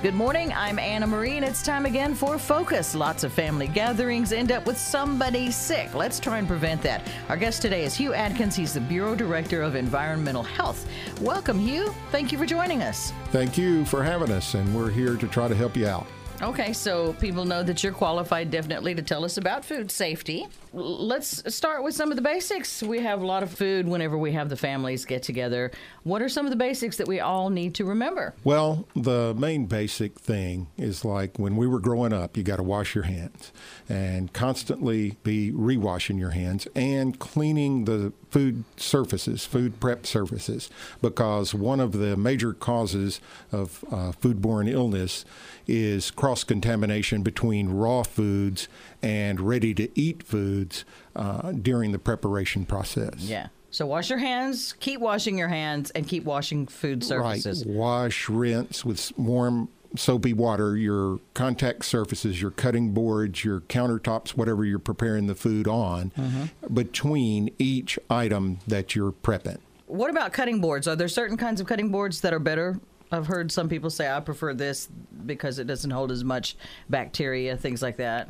Good 0.00 0.14
morning. 0.14 0.52
I'm 0.52 0.78
Anna 0.78 1.08
Marie, 1.08 1.38
and 1.38 1.44
it's 1.44 1.60
time 1.60 1.84
again 1.84 2.14
for 2.14 2.38
Focus. 2.38 2.94
Lots 2.94 3.24
of 3.24 3.32
family 3.32 3.66
gatherings 3.66 4.32
end 4.32 4.52
up 4.52 4.64
with 4.64 4.78
somebody 4.78 5.50
sick. 5.50 5.92
Let's 5.92 6.20
try 6.20 6.38
and 6.38 6.46
prevent 6.46 6.82
that. 6.82 7.02
Our 7.28 7.36
guest 7.36 7.62
today 7.62 7.82
is 7.82 7.96
Hugh 7.96 8.14
Adkins. 8.14 8.54
He's 8.54 8.72
the 8.72 8.80
Bureau 8.80 9.16
Director 9.16 9.60
of 9.60 9.74
Environmental 9.74 10.44
Health. 10.44 10.88
Welcome, 11.20 11.58
Hugh. 11.58 11.92
Thank 12.12 12.30
you 12.30 12.38
for 12.38 12.46
joining 12.46 12.80
us. 12.80 13.12
Thank 13.32 13.58
you 13.58 13.84
for 13.86 14.04
having 14.04 14.30
us, 14.30 14.54
and 14.54 14.72
we're 14.72 14.88
here 14.88 15.16
to 15.16 15.26
try 15.26 15.48
to 15.48 15.54
help 15.56 15.76
you 15.76 15.88
out. 15.88 16.06
Okay, 16.40 16.72
so 16.72 17.14
people 17.14 17.44
know 17.44 17.64
that 17.64 17.82
you're 17.82 17.92
qualified 17.92 18.52
definitely 18.52 18.94
to 18.94 19.02
tell 19.02 19.24
us 19.24 19.38
about 19.38 19.64
food 19.64 19.90
safety. 19.90 20.46
Let's 20.72 21.52
start 21.52 21.82
with 21.82 21.96
some 21.96 22.10
of 22.12 22.16
the 22.16 22.22
basics. 22.22 22.80
We 22.80 23.00
have 23.00 23.22
a 23.22 23.26
lot 23.26 23.42
of 23.42 23.50
food 23.50 23.88
whenever 23.88 24.16
we 24.16 24.30
have 24.32 24.48
the 24.48 24.56
families 24.56 25.04
get 25.04 25.24
together. 25.24 25.72
What 26.04 26.22
are 26.22 26.28
some 26.28 26.46
of 26.46 26.50
the 26.50 26.56
basics 26.56 26.96
that 26.98 27.08
we 27.08 27.18
all 27.18 27.50
need 27.50 27.74
to 27.76 27.84
remember? 27.84 28.34
Well, 28.44 28.86
the 28.94 29.34
main 29.34 29.66
basic 29.66 30.20
thing 30.20 30.68
is 30.76 31.04
like 31.04 31.38
when 31.40 31.56
we 31.56 31.66
were 31.66 31.80
growing 31.80 32.12
up, 32.12 32.36
you 32.36 32.44
got 32.44 32.56
to 32.56 32.62
wash 32.62 32.94
your 32.94 33.04
hands 33.04 33.50
and 33.88 34.32
constantly 34.32 35.16
be 35.24 35.50
rewashing 35.50 36.20
your 36.20 36.30
hands 36.30 36.68
and 36.76 37.18
cleaning 37.18 37.84
the 37.86 38.12
food 38.30 38.64
surfaces, 38.76 39.44
food 39.44 39.80
prep 39.80 40.06
surfaces, 40.06 40.70
because 41.00 41.54
one 41.54 41.80
of 41.80 41.92
the 41.92 42.16
major 42.16 42.52
causes 42.52 43.20
of 43.52 43.84
uh, 43.90 44.12
foodborne 44.12 44.70
illness 44.70 45.24
is 45.66 46.10
cross 46.10 46.44
contamination 46.44 47.22
between 47.22 47.68
raw 47.68 48.02
foods 48.02 48.68
and 49.02 49.40
ready 49.40 49.74
to 49.74 49.88
eat 49.98 50.22
foods 50.22 50.84
uh, 51.16 51.52
during 51.52 51.92
the 51.92 51.98
preparation 51.98 52.64
process. 52.64 53.14
Yeah. 53.18 53.48
So 53.70 53.86
wash 53.86 54.08
your 54.08 54.18
hands, 54.18 54.72
keep 54.80 54.98
washing 55.00 55.36
your 55.36 55.48
hands, 55.48 55.90
and 55.90 56.08
keep 56.08 56.24
washing 56.24 56.66
food 56.66 57.04
surfaces. 57.04 57.66
Right. 57.66 57.74
Wash, 57.74 58.28
rinse 58.28 58.82
with 58.84 59.12
warm 59.18 59.68
soapy 59.96 60.32
water 60.32 60.76
your 60.76 61.20
contact 61.34 61.84
surfaces, 61.84 62.40
your 62.40 62.50
cutting 62.50 62.92
boards, 62.92 63.44
your 63.44 63.60
countertops, 63.60 64.30
whatever 64.30 64.64
you're 64.64 64.78
preparing 64.78 65.26
the 65.26 65.34
food 65.34 65.66
on, 65.66 66.10
mm-hmm. 66.10 66.74
between 66.74 67.50
each 67.58 67.98
item 68.10 68.58
that 68.66 68.94
you're 68.94 69.12
prepping. 69.12 69.58
What 69.86 70.10
about 70.10 70.32
cutting 70.32 70.60
boards? 70.60 70.86
Are 70.86 70.96
there 70.96 71.08
certain 71.08 71.36
kinds 71.36 71.60
of 71.60 71.66
cutting 71.66 71.90
boards 71.90 72.20
that 72.20 72.34
are 72.34 72.38
better 72.38 72.78
I've 73.10 73.26
heard 73.26 73.50
some 73.50 73.68
people 73.68 73.90
say 73.90 74.10
I 74.10 74.20
prefer 74.20 74.54
this 74.54 74.88
because 75.26 75.58
it 75.58 75.66
doesn't 75.66 75.90
hold 75.90 76.12
as 76.12 76.24
much 76.24 76.56
bacteria, 76.88 77.56
things 77.56 77.82
like 77.82 77.96
that. 77.96 78.28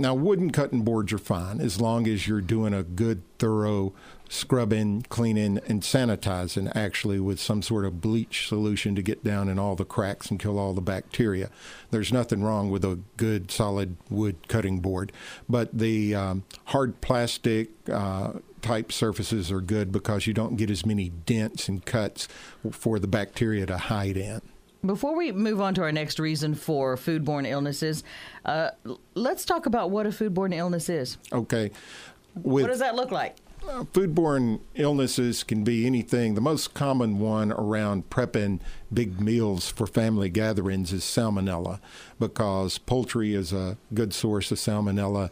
Now, 0.00 0.14
wooden 0.14 0.50
cutting 0.50 0.82
boards 0.82 1.12
are 1.12 1.18
fine 1.18 1.60
as 1.60 1.80
long 1.80 2.06
as 2.06 2.28
you're 2.28 2.40
doing 2.40 2.72
a 2.72 2.84
good, 2.84 3.22
thorough 3.38 3.92
scrubbing, 4.28 5.02
cleaning, 5.08 5.58
and 5.66 5.82
sanitizing 5.82 6.70
actually 6.74 7.18
with 7.18 7.40
some 7.40 7.62
sort 7.62 7.84
of 7.84 8.00
bleach 8.00 8.46
solution 8.46 8.94
to 8.94 9.02
get 9.02 9.24
down 9.24 9.48
in 9.48 9.58
all 9.58 9.74
the 9.74 9.84
cracks 9.84 10.30
and 10.30 10.38
kill 10.38 10.58
all 10.58 10.74
the 10.74 10.80
bacteria. 10.80 11.50
There's 11.90 12.12
nothing 12.12 12.42
wrong 12.42 12.70
with 12.70 12.84
a 12.84 13.00
good, 13.16 13.50
solid 13.50 13.96
wood 14.10 14.48
cutting 14.48 14.80
board. 14.80 15.12
But 15.48 15.76
the 15.76 16.14
um, 16.14 16.44
hard 16.66 17.00
plastic, 17.00 17.70
uh, 17.90 18.34
type 18.60 18.92
surfaces 18.92 19.50
are 19.50 19.60
good 19.60 19.92
because 19.92 20.26
you 20.26 20.34
don't 20.34 20.56
get 20.56 20.70
as 20.70 20.84
many 20.84 21.08
dents 21.08 21.68
and 21.68 21.84
cuts 21.84 22.28
for 22.70 22.98
the 22.98 23.06
bacteria 23.06 23.66
to 23.66 23.78
hide 23.78 24.16
in. 24.16 24.42
Before 24.84 25.16
we 25.16 25.32
move 25.32 25.60
on 25.60 25.74
to 25.74 25.82
our 25.82 25.90
next 25.90 26.18
reason 26.20 26.54
for 26.54 26.96
foodborne 26.96 27.46
illnesses, 27.46 28.04
uh, 28.44 28.70
let's 29.14 29.44
talk 29.44 29.66
about 29.66 29.90
what 29.90 30.06
a 30.06 30.10
foodborne 30.10 30.54
illness 30.54 30.88
is. 30.88 31.18
Okay. 31.32 31.72
With, 32.36 32.62
what 32.62 32.68
does 32.68 32.78
that 32.78 32.94
look 32.94 33.10
like? 33.10 33.36
Foodborne 33.60 34.60
illnesses 34.74 35.44
can 35.44 35.64
be 35.64 35.86
anything. 35.86 36.34
The 36.34 36.40
most 36.40 36.74
common 36.74 37.18
one 37.18 37.52
around 37.52 38.10
prepping 38.10 38.60
big 38.92 39.20
meals 39.20 39.68
for 39.68 39.86
family 39.86 40.28
gatherings 40.28 40.92
is 40.92 41.04
salmonella 41.04 41.80
because 42.18 42.78
poultry 42.78 43.34
is 43.34 43.52
a 43.52 43.76
good 43.92 44.14
source 44.14 44.50
of 44.50 44.58
salmonella 44.58 45.30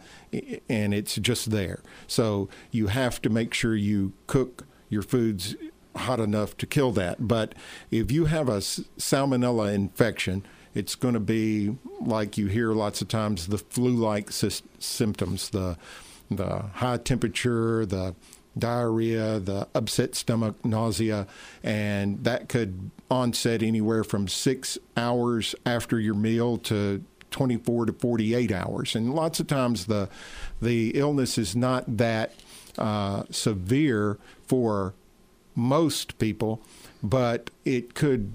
and 0.69 0.95
it's 0.95 1.17
just 1.17 1.51
there. 1.51 1.81
So 2.07 2.49
you 2.71 2.89
have 2.89 3.23
to 3.23 3.31
make 3.31 3.55
sure 3.55 3.75
you 3.75 4.13
cook 4.27 4.67
your 4.89 5.03
foods 5.03 5.57
hot 5.97 6.21
enough 6.21 6.57
to 6.59 6.67
kill 6.67 6.93
that. 6.93 7.27
But 7.27 7.55
if 7.91 8.13
you 8.13 8.27
have 8.27 8.49
a 8.49 8.59
salmonella 8.59 9.73
infection, 9.73 10.45
it's 10.75 10.95
going 10.95 11.15
to 11.15 11.21
be 11.21 11.77
like 12.01 12.37
you 12.37 12.49
hear 12.49 12.73
lots 12.73 13.01
of 13.01 13.09
times 13.09 13.47
the 13.47 13.59
flu-like 13.59 14.31
sy- 14.31 14.63
symptoms, 14.79 15.49
the 15.49 15.79
the 16.31 16.63
high 16.75 16.97
temperature, 16.99 17.87
the 17.87 18.15
diarrhea, 18.59 19.39
the 19.39 19.69
upset 19.75 20.15
stomach, 20.15 20.65
nausea, 20.65 21.27
and 21.63 22.25
that 22.25 22.49
could 22.49 22.91
onset 23.11 23.63
anywhere 23.63 24.03
from 24.03 24.27
six 24.29 24.79
hours 24.97 25.55
after 25.65 26.01
your 26.01 26.15
meal 26.15 26.57
to 26.59 27.05
24 27.31 27.87
to 27.87 27.93
48 27.93 28.53
hours. 28.53 28.95
And 28.95 29.15
lots 29.15 29.41
of 29.41 29.47
times 29.47 29.87
the 29.87 30.09
the 30.61 30.93
illness 30.95 31.37
is 31.37 31.55
not 31.55 31.99
that 31.99 32.33
uh, 32.79 33.25
severe 33.31 34.19
for 34.47 34.95
most 35.55 36.19
people, 36.19 36.63
but 37.03 37.51
it 37.65 37.95
could 37.95 38.33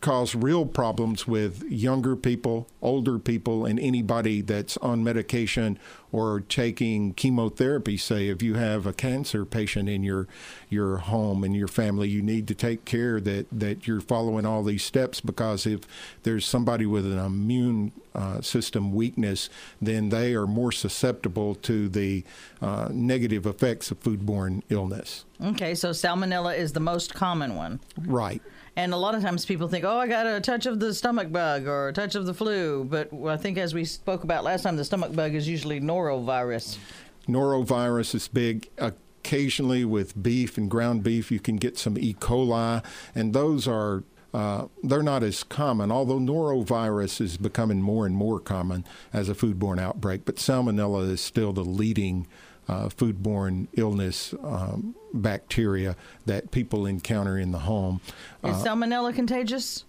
cause 0.00 0.34
real 0.34 0.64
problems 0.64 1.26
with 1.26 1.64
younger 1.64 2.14
people, 2.14 2.68
older 2.80 3.18
people, 3.18 3.66
and 3.66 3.80
anybody 3.80 4.40
that's 4.40 4.76
on 4.78 5.02
medication 5.02 5.78
or 6.12 6.40
taking 6.40 7.12
chemotherapy. 7.14 7.96
Say, 7.96 8.28
if 8.28 8.42
you 8.42 8.54
have 8.54 8.86
a 8.86 8.92
cancer 8.92 9.44
patient 9.44 9.88
in 9.88 10.02
your 10.02 10.28
your 10.68 10.98
home 10.98 11.42
and 11.42 11.54
your 11.54 11.68
family, 11.68 12.08
you 12.08 12.22
need 12.22 12.46
to 12.48 12.54
take 12.54 12.84
care 12.84 13.20
that 13.20 13.46
that 13.50 13.86
you're 13.86 14.00
following 14.00 14.46
all 14.46 14.62
these 14.62 14.84
steps 14.84 15.20
because 15.20 15.66
if 15.66 15.80
there's 16.22 16.46
somebody 16.46 16.86
with 16.86 17.04
an 17.04 17.18
immune 17.18 17.92
uh, 18.14 18.40
system 18.40 18.92
weakness, 18.92 19.50
then 19.80 20.08
they 20.08 20.34
are 20.34 20.46
more 20.46 20.72
susceptible 20.72 21.54
to 21.54 21.88
the 21.88 22.24
uh, 22.62 22.88
negative 22.90 23.46
effects 23.46 23.90
of 23.90 24.00
foodborne 24.00 24.62
illness. 24.68 25.24
Okay, 25.42 25.74
so 25.74 25.90
salmonella 25.90 26.56
is 26.56 26.72
the 26.72 26.80
most 26.80 27.14
common 27.14 27.54
one. 27.54 27.80
Right. 27.96 28.42
And 28.78 28.94
a 28.94 28.96
lot 28.96 29.16
of 29.16 29.22
times 29.22 29.44
people 29.44 29.66
think, 29.66 29.84
oh, 29.84 29.98
I 29.98 30.06
got 30.06 30.24
a 30.24 30.40
touch 30.40 30.64
of 30.64 30.78
the 30.78 30.94
stomach 30.94 31.32
bug 31.32 31.66
or 31.66 31.88
a 31.88 31.92
touch 31.92 32.14
of 32.14 32.26
the 32.26 32.32
flu. 32.32 32.84
But 32.84 33.10
I 33.26 33.36
think, 33.36 33.58
as 33.58 33.74
we 33.74 33.84
spoke 33.84 34.22
about 34.22 34.44
last 34.44 34.62
time, 34.62 34.76
the 34.76 34.84
stomach 34.84 35.16
bug 35.16 35.34
is 35.34 35.48
usually 35.48 35.80
norovirus. 35.80 36.78
Norovirus 37.26 38.14
is 38.14 38.28
big. 38.28 38.68
Occasionally, 38.78 39.84
with 39.84 40.22
beef 40.22 40.56
and 40.56 40.70
ground 40.70 41.02
beef, 41.02 41.32
you 41.32 41.40
can 41.40 41.56
get 41.56 41.76
some 41.76 41.98
E. 41.98 42.14
coli, 42.14 42.84
and 43.16 43.34
those 43.34 43.66
are 43.66 44.04
uh, 44.32 44.66
they're 44.84 45.02
not 45.02 45.24
as 45.24 45.42
common, 45.42 45.90
although 45.90 46.20
norovirus 46.20 47.20
is 47.20 47.36
becoming 47.36 47.82
more 47.82 48.06
and 48.06 48.14
more 48.14 48.38
common 48.38 48.84
as 49.12 49.28
a 49.28 49.34
foodborne 49.34 49.80
outbreak. 49.80 50.24
But 50.24 50.36
salmonella 50.36 51.10
is 51.10 51.20
still 51.20 51.52
the 51.52 51.64
leading 51.64 52.28
uh, 52.68 52.88
foodborne 52.88 53.66
illness 53.74 54.34
um, 54.42 54.94
bacteria 55.12 55.96
that 56.26 56.50
people 56.50 56.86
encounter 56.86 57.38
in 57.38 57.50
the 57.50 57.60
home. 57.60 58.00
Is 58.44 58.56
uh, 58.56 58.64
salmonella 58.64 59.14
contagious? 59.14 59.84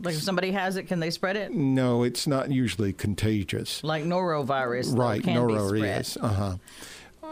Like 0.00 0.14
if 0.14 0.22
somebody 0.22 0.50
has 0.50 0.76
it, 0.76 0.84
can 0.84 1.00
they 1.00 1.10
spread 1.10 1.36
it? 1.36 1.52
No, 1.52 2.02
it's 2.02 2.26
not 2.26 2.50
usually 2.50 2.92
contagious. 2.92 3.82
Like 3.82 4.04
norovirus, 4.04 4.96
right? 4.96 5.22
Noro 5.22 5.98
is. 5.98 6.18
Uh 6.20 6.28
huh. 6.28 6.56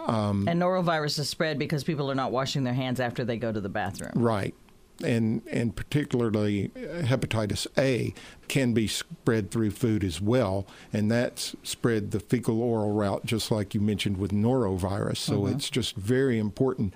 Um, 0.06 0.48
and 0.48 0.60
norovirus 0.60 1.18
is 1.18 1.28
spread 1.28 1.58
because 1.58 1.84
people 1.84 2.10
are 2.10 2.14
not 2.14 2.30
washing 2.32 2.64
their 2.64 2.74
hands 2.74 3.00
after 3.00 3.24
they 3.24 3.36
go 3.36 3.52
to 3.52 3.60
the 3.60 3.68
bathroom. 3.68 4.12
Right 4.14 4.54
and 5.02 5.42
and 5.50 5.74
particularly 5.74 6.70
hepatitis 6.74 7.66
A 7.76 8.14
can 8.48 8.74
be 8.74 8.86
spread 8.86 9.50
through 9.50 9.70
food 9.70 10.04
as 10.04 10.20
well, 10.20 10.66
and 10.92 11.10
that's 11.10 11.56
spread 11.62 12.10
the 12.10 12.20
fecal 12.20 12.60
oral 12.60 12.92
route, 12.92 13.24
just 13.24 13.50
like 13.50 13.74
you 13.74 13.80
mentioned 13.80 14.18
with 14.18 14.32
norovirus. 14.32 15.16
So 15.16 15.40
mm-hmm. 15.40 15.54
it's 15.54 15.70
just 15.70 15.96
very 15.96 16.38
important 16.38 16.94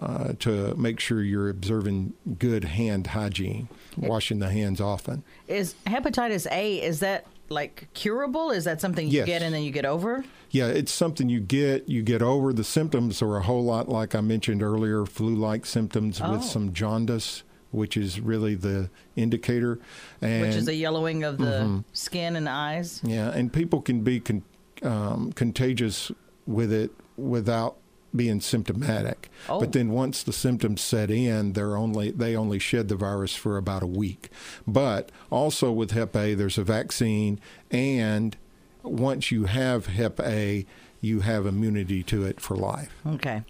uh, 0.00 0.34
to 0.40 0.74
make 0.76 1.00
sure 1.00 1.22
you're 1.22 1.48
observing 1.48 2.14
good 2.38 2.64
hand 2.64 3.08
hygiene, 3.08 3.68
washing 3.96 4.38
the 4.38 4.50
hands 4.50 4.80
often. 4.80 5.24
Is 5.48 5.74
hepatitis 5.86 6.46
A 6.52 6.80
is 6.82 7.00
that 7.00 7.26
like 7.50 7.88
curable? 7.94 8.50
Is 8.50 8.64
that 8.64 8.80
something 8.80 9.08
you 9.08 9.18
yes. 9.18 9.26
get 9.26 9.42
and 9.42 9.52
then 9.52 9.62
you 9.62 9.72
get 9.72 9.84
over? 9.84 10.24
Yeah, 10.50 10.68
it's 10.68 10.92
something 10.92 11.28
you 11.28 11.40
get, 11.40 11.88
you 11.88 12.02
get 12.02 12.22
over. 12.22 12.52
The 12.52 12.64
symptoms 12.64 13.20
are 13.22 13.36
a 13.36 13.42
whole 13.42 13.64
lot 13.64 13.88
like 13.88 14.14
I 14.14 14.20
mentioned 14.20 14.62
earlier, 14.62 15.04
flu-like 15.04 15.66
symptoms 15.66 16.20
oh. 16.22 16.30
with 16.30 16.44
some 16.44 16.72
jaundice, 16.72 17.42
which 17.72 17.96
is 17.96 18.20
really 18.20 18.54
the 18.54 18.88
indicator. 19.16 19.80
And, 20.22 20.42
which 20.42 20.54
is 20.54 20.68
a 20.68 20.74
yellowing 20.74 21.24
of 21.24 21.38
the 21.38 21.44
mm-hmm. 21.44 21.80
skin 21.92 22.36
and 22.36 22.48
eyes. 22.48 23.00
Yeah, 23.02 23.30
and 23.30 23.52
people 23.52 23.82
can 23.82 24.02
be 24.02 24.20
con- 24.20 24.44
um, 24.82 25.32
contagious 25.32 26.12
with 26.46 26.72
it 26.72 26.92
without 27.16 27.76
being 28.14 28.40
symptomatic. 28.40 29.28
Oh. 29.48 29.60
But 29.60 29.72
then 29.72 29.90
once 29.90 30.22
the 30.22 30.32
symptoms 30.32 30.80
set 30.80 31.10
in, 31.10 31.52
they're 31.52 31.76
only 31.76 32.10
they 32.10 32.36
only 32.36 32.58
shed 32.58 32.88
the 32.88 32.96
virus 32.96 33.34
for 33.34 33.56
about 33.56 33.82
a 33.82 33.86
week. 33.86 34.30
But 34.66 35.10
also 35.30 35.70
with 35.72 35.92
Hep 35.92 36.16
A, 36.16 36.34
there's 36.34 36.58
a 36.58 36.64
vaccine, 36.64 37.40
and 37.70 38.36
once 38.82 39.30
you 39.30 39.44
have 39.44 39.86
Hep 39.86 40.20
A, 40.20 40.66
you 41.00 41.20
have 41.20 41.46
immunity 41.46 42.02
to 42.04 42.24
it 42.24 42.40
for 42.40 42.56
life. 42.56 42.92
Okay. 43.06 43.42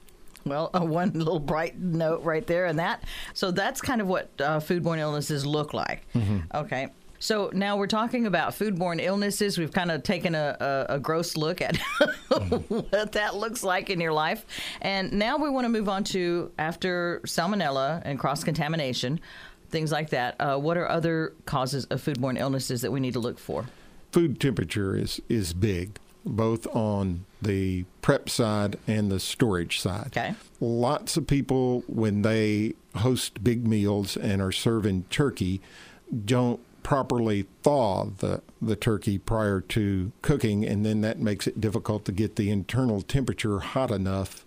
Well, 0.44 0.70
uh, 0.74 0.80
one 0.84 1.12
little 1.12 1.40
bright 1.40 1.78
note 1.78 2.22
right 2.22 2.46
there, 2.46 2.66
and 2.66 2.78
that. 2.78 3.04
So 3.34 3.50
that's 3.50 3.80
kind 3.80 4.00
of 4.00 4.06
what 4.06 4.30
uh, 4.40 4.60
foodborne 4.60 4.98
illnesses 4.98 5.44
look 5.44 5.74
like. 5.74 6.06
Mm-hmm. 6.14 6.38
Okay. 6.54 6.88
So 7.20 7.50
now 7.52 7.76
we're 7.76 7.87
talking 7.87 8.26
about 8.26 8.52
foodborne 8.52 8.99
illnesses. 8.99 9.58
We've 9.58 9.72
kind 9.72 9.90
of 9.90 10.02
taken 10.02 10.34
a, 10.34 10.87
a, 10.88 10.94
a 10.94 10.99
gross 10.99 11.37
look 11.37 11.61
at 11.61 11.76
what 12.69 13.12
that 13.12 13.37
looks 13.37 13.62
like 13.62 13.90
in 13.90 14.00
your 14.00 14.12
life. 14.12 14.46
And 14.81 15.12
now 15.12 15.37
we 15.37 15.50
want 15.50 15.67
to 15.67 15.69
move 15.69 15.88
on 15.88 16.02
to 16.05 16.50
after 16.58 17.20
salmonella 17.26 18.00
and 18.06 18.19
cross 18.19 18.43
contamination, 18.43 19.20
things 19.69 19.93
like 19.93 20.11
that. 20.11 20.37
Uh, 20.40 20.56
what 20.56 20.78
are 20.78 20.88
other 20.88 21.34
causes 21.44 21.84
of 21.87 22.02
foodborne 22.02 22.38
illnesses 22.38 22.81
that 22.81 22.90
we 22.90 23.00
need 23.00 23.12
to 23.12 23.20
look 23.20 23.38
for? 23.38 23.66
Food 24.12 24.40
temperature 24.40 24.96
is, 24.96 25.20
is 25.28 25.52
big, 25.52 25.99
both 26.25 26.66
on 26.75 27.26
the 27.43 27.84
prep 28.00 28.31
side 28.31 28.78
and 28.87 29.12
the 29.12 29.20
storage 29.20 29.78
side. 29.78 30.06
Okay. 30.06 30.34
Lots 30.58 31.19
of 31.19 31.26
people, 31.26 31.84
when 31.87 32.23
they 32.23 32.73
host 32.96 33.44
big 33.44 33.66
meals 33.66 34.16
and 34.16 34.40
are 34.40 34.52
serving 34.52 35.05
turkey, 35.11 35.61
don't 36.25 36.61
properly 36.82 37.46
thaw 37.62 38.06
the, 38.18 38.42
the 38.60 38.76
turkey 38.76 39.18
prior 39.18 39.60
to 39.60 40.12
cooking, 40.22 40.64
and 40.64 40.84
then 40.84 41.00
that 41.02 41.18
makes 41.18 41.46
it 41.46 41.60
difficult 41.60 42.04
to 42.06 42.12
get 42.12 42.36
the 42.36 42.50
internal 42.50 43.02
temperature 43.02 43.60
hot 43.60 43.90
enough 43.90 44.44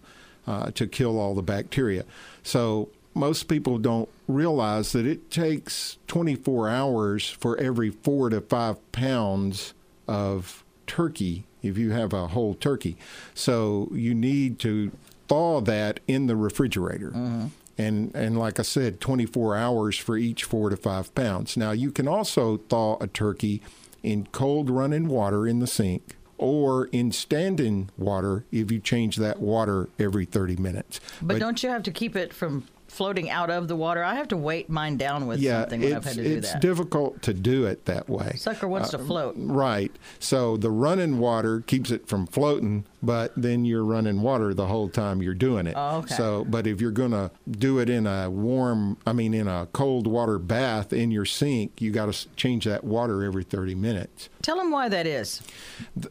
uh, 0.48 0.72
to 0.72 0.88
kill 0.88 1.20
all 1.20 1.36
the 1.36 1.42
bacteria. 1.42 2.04
So 2.44 2.90
most 3.14 3.44
people 3.44 3.78
don't 3.78 4.10
realize 4.28 4.92
that 4.94 5.06
it 5.06 5.30
takes 5.30 5.98
24 6.08 6.70
hours 6.70 7.30
for 7.30 7.58
every 7.58 7.92
four 7.92 8.30
to 8.30 8.42
five 8.42 8.92
pounds 8.92 9.74
of 10.08 10.64
turkey 10.88 11.46
if 11.62 11.78
you 11.78 11.92
have 11.92 12.14
a 12.14 12.28
whole 12.28 12.54
turkey. 12.54 12.98
So 13.34 13.90
you 13.94 14.14
need 14.14 14.60
to 14.60 14.92
thaw 15.28 15.62
that 15.62 16.00
in 16.08 16.28
the 16.28 16.36
refrigerator. 16.36 17.12
Mm-hmm. 17.12 17.48
And, 17.78 18.16
and 18.16 18.38
like 18.38 18.60
I 18.60 18.64
said, 18.64 19.02
24 19.02 19.56
hours 19.56 19.98
for 19.98 20.18
each 20.18 20.44
four 20.44 20.70
to 20.70 20.78
five 20.78 21.14
pounds. 21.16 21.58
Now, 21.58 21.72
you 21.72 21.92
can 21.92 22.08
also 22.08 22.58
thaw 22.58 22.98
a 23.02 23.08
turkey 23.08 23.62
in 24.04 24.28
cold 24.32 24.70
running 24.70 25.08
water 25.08 25.48
in 25.48 25.60
the 25.60 25.68
sink 25.68 26.16
or 26.38 26.88
in 26.88 27.12
standing 27.12 27.90
water 27.98 28.46
if 28.52 28.72
you 28.72 28.80
change 28.80 29.16
that 29.18 29.40
water 29.40 29.90
every 29.98 30.26
30 30.26 30.58
minutes. 30.58 31.00
But, 31.22 31.36
but 31.36 31.40
don't 31.40 31.64
you 31.64 31.70
have 31.70 31.84
to 31.84 31.92
keep 31.92 32.16
it 32.16 32.34
from 32.34 32.66
floating 32.94 33.30
out 33.30 33.50
of 33.50 33.68
the 33.68 33.76
water. 33.76 34.04
I 34.04 34.16
have 34.16 34.28
to 34.30 34.38
weight 34.38 34.70
mine 34.70 34.98
down 34.98 35.26
with 35.26 35.40
yeah, 35.40 35.62
something 35.62 35.82
when 35.82 35.94
I've 35.96 36.06
had 36.06 36.16
to 36.16 36.24
do 36.24 36.42
that. 36.42 36.56
It's 36.56 36.60
difficult 36.60 37.22
to 37.24 37.34
do 37.34 37.66
it 37.66 37.86
that 37.86 38.08
way. 38.08 38.34
Sucker 38.38 38.68
wants 38.68 38.94
uh, 38.94 38.98
to 38.98 39.04
float. 39.04 39.36
Right. 39.38 39.92
So 40.20 40.58
the 40.58 40.70
running 40.70 41.18
water 41.18 41.62
keeps 41.62 41.90
it 41.90 42.08
from 42.08 42.28
floating, 42.28 42.86
but 43.02 43.34
then 43.36 43.66
you're 43.66 43.84
running 43.84 44.22
water 44.22 44.54
the 44.54 44.68
whole 44.68 44.90
time 44.90 45.22
you're 45.22 45.34
doing 45.34 45.66
it. 45.66 45.74
Oh, 45.76 45.98
okay. 45.98 46.14
So, 46.14 46.46
but 46.46 46.68
if 46.68 46.80
you're 46.80 46.92
going 46.92 47.12
to 47.12 47.32
do 47.50 47.80
it 47.80 47.90
in 47.90 48.06
a 48.06 48.30
warm, 48.30 48.98
I 49.08 49.14
mean, 49.14 49.34
in 49.34 49.48
a 49.48 49.68
cold 49.74 50.06
water 50.06 50.38
bath 50.38 50.94
in 50.94 51.10
your 51.12 51.26
sink, 51.26 51.82
you 51.82 51.92
got 51.92 52.14
to 52.14 52.36
change 52.36 52.66
that 52.66 52.84
water 52.84 53.24
every 53.24 53.44
30 53.44 53.74
minutes. 53.76 54.30
Tell 54.44 54.58
them 54.58 54.72
why 54.72 54.90
that 54.90 55.08
is. 55.08 55.42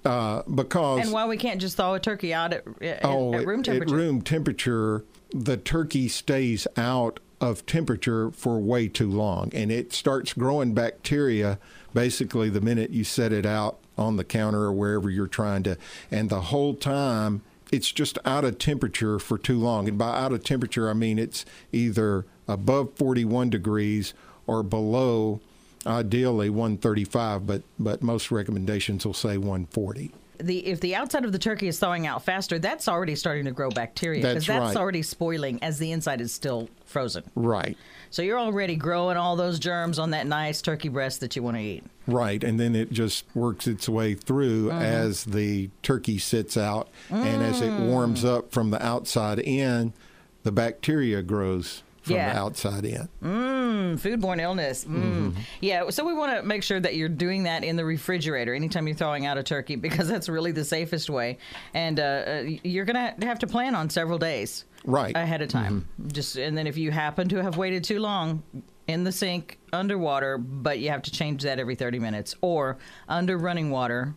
Uh, 0.05 0.43
because. 0.53 1.01
And 1.01 1.13
why 1.13 1.27
we 1.27 1.37
can't 1.37 1.61
just 1.61 1.77
thaw 1.77 1.95
a 1.95 2.01
turkey 2.01 2.35
out 2.35 2.53
at, 2.53 2.65
at, 2.83 3.05
oh, 3.05 3.35
at 3.35 3.47
room 3.47 3.63
temperature. 3.63 3.95
At 3.95 3.99
room 3.99 4.23
temperature, 4.23 5.05
the 5.33 5.57
turkey 5.57 6.09
stays 6.09 6.67
out 6.77 7.21
of 7.41 7.67
temperature 7.67 8.31
for 8.31 8.59
way 8.59 8.87
too 8.87 9.11
long 9.11 9.51
and 9.53 9.73
it 9.73 9.93
starts 9.93 10.33
growing 10.33 10.75
bacteria 10.75 11.59
basically 11.93 12.49
the 12.49 12.61
minute 12.61 12.91
you 12.91 13.03
set 13.03 13.33
it 13.33 13.45
out 13.45 13.79
on 13.99 14.17
the 14.17 14.25
counter 14.25 14.63
or 14.63 14.73
wherever 14.73 15.11
you're 15.11 15.27
trying 15.27 15.63
to 15.63 15.77
and 16.11 16.31
the 16.31 16.43
whole 16.43 16.75
time 16.75 17.43
it's 17.73 17.91
just 17.91 18.19
out 18.27 18.45
of 18.45 18.59
temperature 18.59 19.19
for 19.19 19.39
too 19.39 19.59
long. 19.59 19.89
And 19.89 19.97
by 19.97 20.17
out 20.17 20.33
of 20.33 20.45
temperature 20.45 20.89
I 20.89 20.93
mean 20.93 21.19
it's 21.19 21.45
either 21.73 22.27
above 22.47 22.95
41 22.95 23.51
degrees 23.51 24.13
or 24.47 24.63
below 24.63 25.41
ideally 25.85 26.51
135 26.51 27.45
but 27.45 27.63
but 27.79 28.03
most 28.03 28.31
recommendations 28.31 29.05
will 29.05 29.15
say 29.15 29.37
140 29.37 30.13
the 30.39 30.67
if 30.67 30.81
the 30.81 30.95
outside 30.95 31.25
of 31.25 31.33
the 31.33 31.39
turkey 31.39 31.69
is 31.69 31.79
thawing 31.79 32.07
out 32.07 32.25
faster, 32.25 32.59
that's 32.59 32.89
already 32.89 33.15
starting 33.15 33.45
to 33.45 33.53
grow 33.53 33.71
bacteria 33.71 34.21
because 34.21 34.35
that's, 34.35 34.47
that's 34.47 34.75
right. 34.75 34.81
already 34.81 35.03
spoiling 35.03 35.63
as 35.63 35.79
the 35.79 35.93
inside 35.93 36.21
is 36.21 36.33
still 36.33 36.69
frozen. 36.85 37.25
Right. 37.35 37.77
So 38.11 38.21
you're 38.21 38.39
already 38.39 38.77
growing 38.77 39.17
all 39.17 39.37
those 39.37 39.59
germs 39.59 39.99
on 39.99 40.11
that 40.11 40.27
nice 40.27 40.61
turkey 40.61 40.91
breast 40.91 41.21
that 41.21 41.35
you 41.35 41.43
want 41.43 41.57
to 41.57 41.63
eat. 41.63 41.85
Right, 42.07 42.45
and 42.45 42.61
then 42.61 42.77
it 42.77 42.93
just 42.93 43.25
works 43.35 43.67
its 43.67 43.89
way 43.89 44.15
through 44.15 44.69
mm-hmm. 44.69 44.83
as 44.83 45.25
the 45.25 45.71
turkey 45.83 46.19
sits 46.19 46.57
out 46.57 46.89
mm. 47.09 47.25
and 47.25 47.43
as 47.43 47.63
it 47.63 47.73
warms 47.73 48.25
mm. 48.25 48.37
up 48.37 48.53
from 48.53 48.71
the 48.71 48.85
outside 48.85 49.39
in, 49.39 49.95
the 50.43 50.53
bacteria 50.53 51.23
grows 51.23 51.83
from 52.03 52.17
yeah. 52.17 52.33
the 52.33 52.39
outside 52.39 52.85
in. 52.85 53.09
Mmm, 53.23 53.95
foodborne 53.99 54.41
illness. 54.41 54.85
Mm. 54.85 55.03
Mm-hmm. 55.03 55.41
Yeah, 55.61 55.91
so 55.91 56.05
we 56.05 56.13
want 56.13 56.37
to 56.37 56.43
make 56.43 56.63
sure 56.63 56.81
that 56.81 56.97
you're 56.97 57.09
doing 57.09 57.45
that 57.45 57.65
in 57.65 57.77
the 57.77 57.85
refrigerator 57.85 58.55
anytime 58.55 58.87
you're 58.87 58.97
throwing 58.97 59.25
out 59.25 59.39
a 59.39 59.43
turkey 59.43 59.77
because 59.77 60.09
that's 60.09 60.29
really 60.29 60.53
the 60.53 60.65
safest 60.65 61.09
way. 61.09 61.39
And 61.75 62.01
uh, 62.01 62.03
uh 62.03 62.43
you're 62.63 62.85
going 62.85 63.15
to 63.17 63.27
have 63.27 63.39
to 63.41 63.47
plan 63.47 63.75
on 63.75 63.89
several 63.89 64.19
days 64.19 64.65
right 64.85 65.17
ahead 65.17 65.43
of 65.43 65.49
time. 65.49 65.87
Mm-hmm. 66.01 66.09
Just 66.09 66.37
and 66.37 66.59
then 66.59 66.67
if 66.67 66.77
you 66.77 66.91
happen 66.91 67.29
to 67.29 67.43
have 67.43 67.57
waited 67.57 67.85
too 67.85 68.01
long 68.01 68.43
in 68.89 69.05
the 69.05 69.13
sink 69.13 69.59
underwater, 69.73 70.39
but 70.39 70.81
you 70.81 70.91
have 70.91 71.03
to 71.03 71.11
change 71.11 71.43
that 71.45 71.61
every 71.61 71.77
30 71.77 71.99
minutes 72.01 72.35
or 72.41 72.79
under 73.09 73.39
running 73.39 73.71
water 73.71 74.15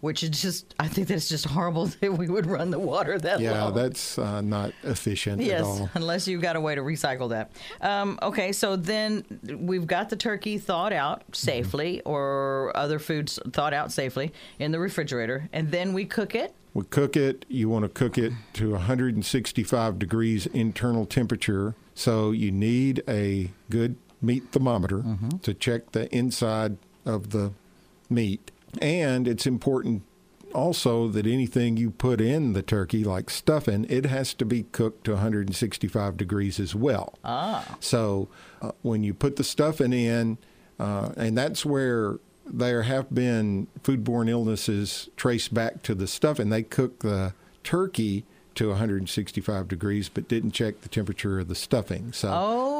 which 0.00 0.22
is 0.22 0.30
just 0.30 0.74
I 0.78 0.88
think 0.88 1.08
that's 1.08 1.28
just 1.28 1.46
horrible 1.46 1.86
that 2.00 2.12
we 2.12 2.28
would 2.28 2.46
run 2.46 2.70
the 2.70 2.78
water 2.78 3.18
that 3.18 3.40
yeah, 3.40 3.64
long. 3.64 3.76
Yeah, 3.76 3.82
that's 3.82 4.18
uh, 4.18 4.40
not 4.40 4.72
efficient 4.82 5.42
yes, 5.42 5.60
at 5.60 5.64
all. 5.64 5.90
unless 5.94 6.26
you've 6.26 6.42
got 6.42 6.56
a 6.56 6.60
way 6.60 6.74
to 6.74 6.80
recycle 6.80 7.30
that. 7.30 7.52
Um, 7.80 8.18
okay, 8.22 8.52
so 8.52 8.76
then 8.76 9.24
we've 9.60 9.86
got 9.86 10.08
the 10.10 10.16
turkey 10.16 10.58
thawed 10.58 10.92
out 10.92 11.22
safely, 11.32 11.98
mm-hmm. 11.98 12.08
or 12.08 12.72
other 12.74 12.98
foods 12.98 13.38
thawed 13.52 13.74
out 13.74 13.92
safely 13.92 14.32
in 14.58 14.72
the 14.72 14.78
refrigerator, 14.78 15.48
and 15.52 15.70
then 15.70 15.92
we 15.92 16.04
cook 16.04 16.34
it. 16.34 16.54
We 16.72 16.84
cook 16.84 17.16
it. 17.16 17.44
You 17.48 17.68
want 17.68 17.84
to 17.84 17.88
cook 17.88 18.16
it 18.16 18.32
to 18.54 18.72
165 18.72 19.98
degrees 19.98 20.46
internal 20.46 21.04
temperature. 21.04 21.74
So 21.94 22.30
you 22.30 22.52
need 22.52 23.02
a 23.08 23.50
good 23.68 23.96
meat 24.22 24.44
thermometer 24.52 24.98
mm-hmm. 24.98 25.38
to 25.38 25.52
check 25.52 25.92
the 25.92 26.14
inside 26.14 26.76
of 27.04 27.30
the 27.30 27.52
meat 28.08 28.50
and 28.80 29.26
it's 29.26 29.46
important 29.46 30.02
also 30.54 31.08
that 31.08 31.26
anything 31.26 31.76
you 31.76 31.90
put 31.90 32.20
in 32.20 32.52
the 32.52 32.62
turkey, 32.62 33.04
like 33.04 33.30
stuffing, 33.30 33.86
it 33.88 34.06
has 34.06 34.34
to 34.34 34.44
be 34.44 34.64
cooked 34.64 35.04
to 35.04 35.12
165 35.12 36.16
degrees 36.16 36.58
as 36.58 36.74
well. 36.74 37.14
Ah. 37.24 37.76
So 37.80 38.28
uh, 38.60 38.72
when 38.82 39.02
you 39.02 39.14
put 39.14 39.36
the 39.36 39.44
stuffing 39.44 39.92
in, 39.92 40.38
uh, 40.78 41.10
and 41.16 41.36
that's 41.36 41.64
where 41.64 42.18
there 42.46 42.82
have 42.82 43.14
been 43.14 43.68
foodborne 43.82 44.28
illnesses 44.28 45.08
traced 45.16 45.54
back 45.54 45.82
to 45.82 45.94
the 45.94 46.06
stuffing. 46.06 46.50
They 46.50 46.62
cook 46.62 47.00
the 47.00 47.34
turkey 47.62 48.24
to 48.56 48.70
165 48.70 49.68
degrees, 49.68 50.08
but 50.08 50.26
didn't 50.26 50.50
check 50.50 50.80
the 50.80 50.88
temperature 50.88 51.38
of 51.38 51.48
the 51.48 51.54
stuffing. 51.54 52.12
So. 52.12 52.30
Oh, 52.32 52.79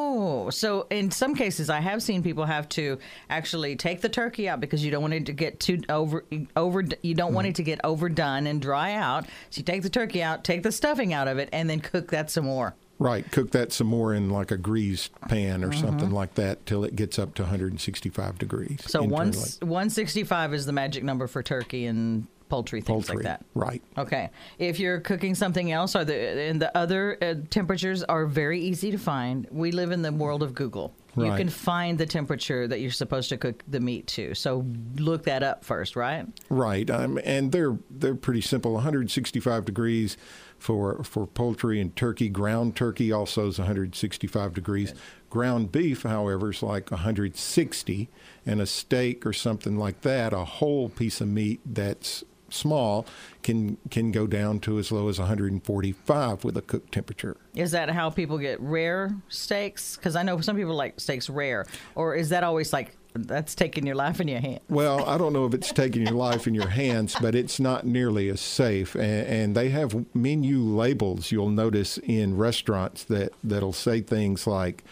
so 0.50 0.87
in 0.90 1.10
some 1.10 1.34
cases, 1.34 1.70
I 1.70 1.80
have 1.80 2.02
seen 2.02 2.22
people 2.22 2.44
have 2.44 2.68
to 2.70 2.99
actually 3.28 3.76
take 3.76 4.00
the 4.00 4.08
turkey 4.08 4.49
out 4.49 4.60
because 4.60 4.84
you 4.84 4.90
don't 4.90 5.02
want 5.02 5.14
it 5.14 5.26
to 5.26 5.32
get 5.32 5.60
too 5.60 5.80
over 5.88 6.25
over. 6.56 6.84
You 7.02 7.14
don't 7.14 7.32
mm 7.32 7.40
want 7.40 7.46
it 7.46 7.54
to 7.54 7.62
get 7.62 7.80
overdone 7.84 8.46
and 8.49 8.60
dry 8.60 8.94
out. 8.94 9.25
So 9.50 9.60
you 9.60 9.62
take 9.62 9.82
the 9.82 9.88
turkey 9.88 10.22
out, 10.22 10.42
take 10.42 10.62
the 10.62 10.72
stuffing 10.72 11.14
out 11.14 11.28
of 11.28 11.38
it, 11.38 11.49
and 11.52 11.70
then 11.70 11.80
cook 11.80 12.10
that 12.10 12.30
some 12.30 12.44
more. 12.44 12.75
Right, 12.99 13.30
cook 13.30 13.52
that 13.52 13.72
some 13.72 13.87
more 13.87 14.12
in 14.12 14.28
like 14.28 14.50
a 14.50 14.58
greased 14.58 15.18
pan 15.22 15.64
or 15.64 15.68
mm-hmm. 15.68 15.80
something 15.80 16.10
like 16.10 16.34
that 16.34 16.66
till 16.66 16.84
it 16.84 16.96
gets 16.96 17.18
up 17.18 17.34
to 17.37 17.42
165 17.42 18.38
degrees. 18.38 18.80
So 18.87 19.02
one 19.02 19.32
165 19.32 20.52
is 20.52 20.66
the 20.66 20.72
magic 20.72 21.02
number 21.02 21.26
for 21.26 21.42
turkey 21.42 21.87
and 21.87 22.26
poultry 22.50 22.80
things 22.80 23.07
poultry, 23.07 23.16
like 23.16 23.25
that. 23.25 23.45
Right. 23.54 23.83
Okay. 23.97 24.30
If 24.59 24.78
you're 24.78 25.00
cooking 25.00 25.35
something 25.35 25.73
else, 25.73 25.97
are 25.97 26.04
the 26.04 26.14
and 26.14 26.61
the 26.61 26.76
other 26.76 27.16
uh, 27.23 27.35
temperatures 27.49 28.02
are 28.02 28.26
very 28.26 28.61
easy 28.61 28.90
to 28.90 28.99
find. 28.99 29.47
We 29.50 29.73
live 29.73 29.92
in 29.92 30.02
the 30.02 30.12
world 30.12 30.42
of 30.42 30.54
Google. 30.54 30.95
Right. 31.16 31.30
You 31.30 31.37
can 31.37 31.49
find 31.49 31.99
the 31.99 32.07
temperature 32.07 32.69
that 32.69 32.80
you're 32.80 32.92
supposed 32.92 33.30
to 33.30 33.37
cook 33.37 33.64
the 33.66 33.80
meat 33.80 34.07
to. 34.09 34.35
So 34.35 34.64
look 34.97 35.25
that 35.25 35.42
up 35.42 35.64
first, 35.64 35.97
right? 35.97 36.26
Right. 36.49 36.88
Um, 36.88 37.19
and 37.25 37.50
they're 37.50 37.78
they're 37.90 38.14
pretty 38.14 38.42
simple. 38.42 38.75
165 38.75 39.64
degrees 39.64 40.16
for 40.59 41.02
for 41.02 41.26
poultry 41.26 41.80
and 41.80 41.95
turkey. 41.97 42.28
Ground 42.28 42.76
turkey 42.76 43.11
also 43.11 43.49
is 43.49 43.59
165 43.59 44.54
degrees. 44.54 44.92
Good. 44.92 45.00
Ground 45.30 45.73
beef, 45.73 46.02
however, 46.02 46.50
is 46.50 46.62
like 46.62 46.90
160, 46.90 48.09
and 48.45 48.61
a 48.61 48.66
steak 48.66 49.25
or 49.25 49.33
something 49.33 49.78
like 49.78 50.00
that, 50.00 50.33
a 50.33 50.45
whole 50.45 50.88
piece 50.88 51.21
of 51.21 51.28
meat 51.28 51.61
that's 51.64 52.25
small 52.50 53.07
can 53.42 53.76
can 53.90 54.12
go 54.12 54.26
down 54.26 54.61
to 54.61 54.78
as 54.78 54.92
low 54.92 55.09
as 55.09 55.19
145 55.19 56.45
with 56.45 56.57
a 56.57 56.62
cook 56.62 56.90
temperature. 56.90 57.37
Is 57.54 57.71
that 57.73 57.90
how 57.90 58.11
people 58.11 58.38
get 58.38 58.61
rare 58.61 59.14
steaks? 59.28 59.97
Because 59.97 60.16
I 60.16 60.23
know 60.23 60.40
some 60.40 60.57
people 60.57 60.75
like 60.75 61.00
steaks 61.00 61.30
rare, 61.30 61.66
or 61.95 62.14
is 62.14 62.28
that 62.30 62.45
always 62.45 62.73
like 62.73 62.97
that's 63.14 63.54
taking 63.54 63.87
your 63.87 63.97
life 63.97 64.21
in 64.21 64.28
your 64.28 64.40
hands? 64.40 64.61
Well, 64.69 65.04
I 65.09 65.19
don't 65.19 65.33
know 65.33 65.47
if 65.47 65.54
it's 65.54 65.73
taking 65.73 66.02
your 66.02 66.14
life 66.14 66.47
in 66.47 66.54
your 66.54 66.69
hands, 66.69 67.16
but 67.21 67.35
it's 67.35 67.59
not 67.59 67.85
nearly 67.85 68.28
as 68.28 68.40
safe. 68.40 68.95
And, 68.95 69.26
and 69.26 69.54
they 69.57 69.71
have 69.71 70.07
menu 70.14 70.59
labels 70.61 71.33
you'll 71.33 71.50
notice 71.50 71.99
in 71.99 72.37
restaurants 72.37 73.04
that 73.04 73.33
that'll 73.42 73.73
say 73.73 74.00
things 74.00 74.47
like, 74.47 74.85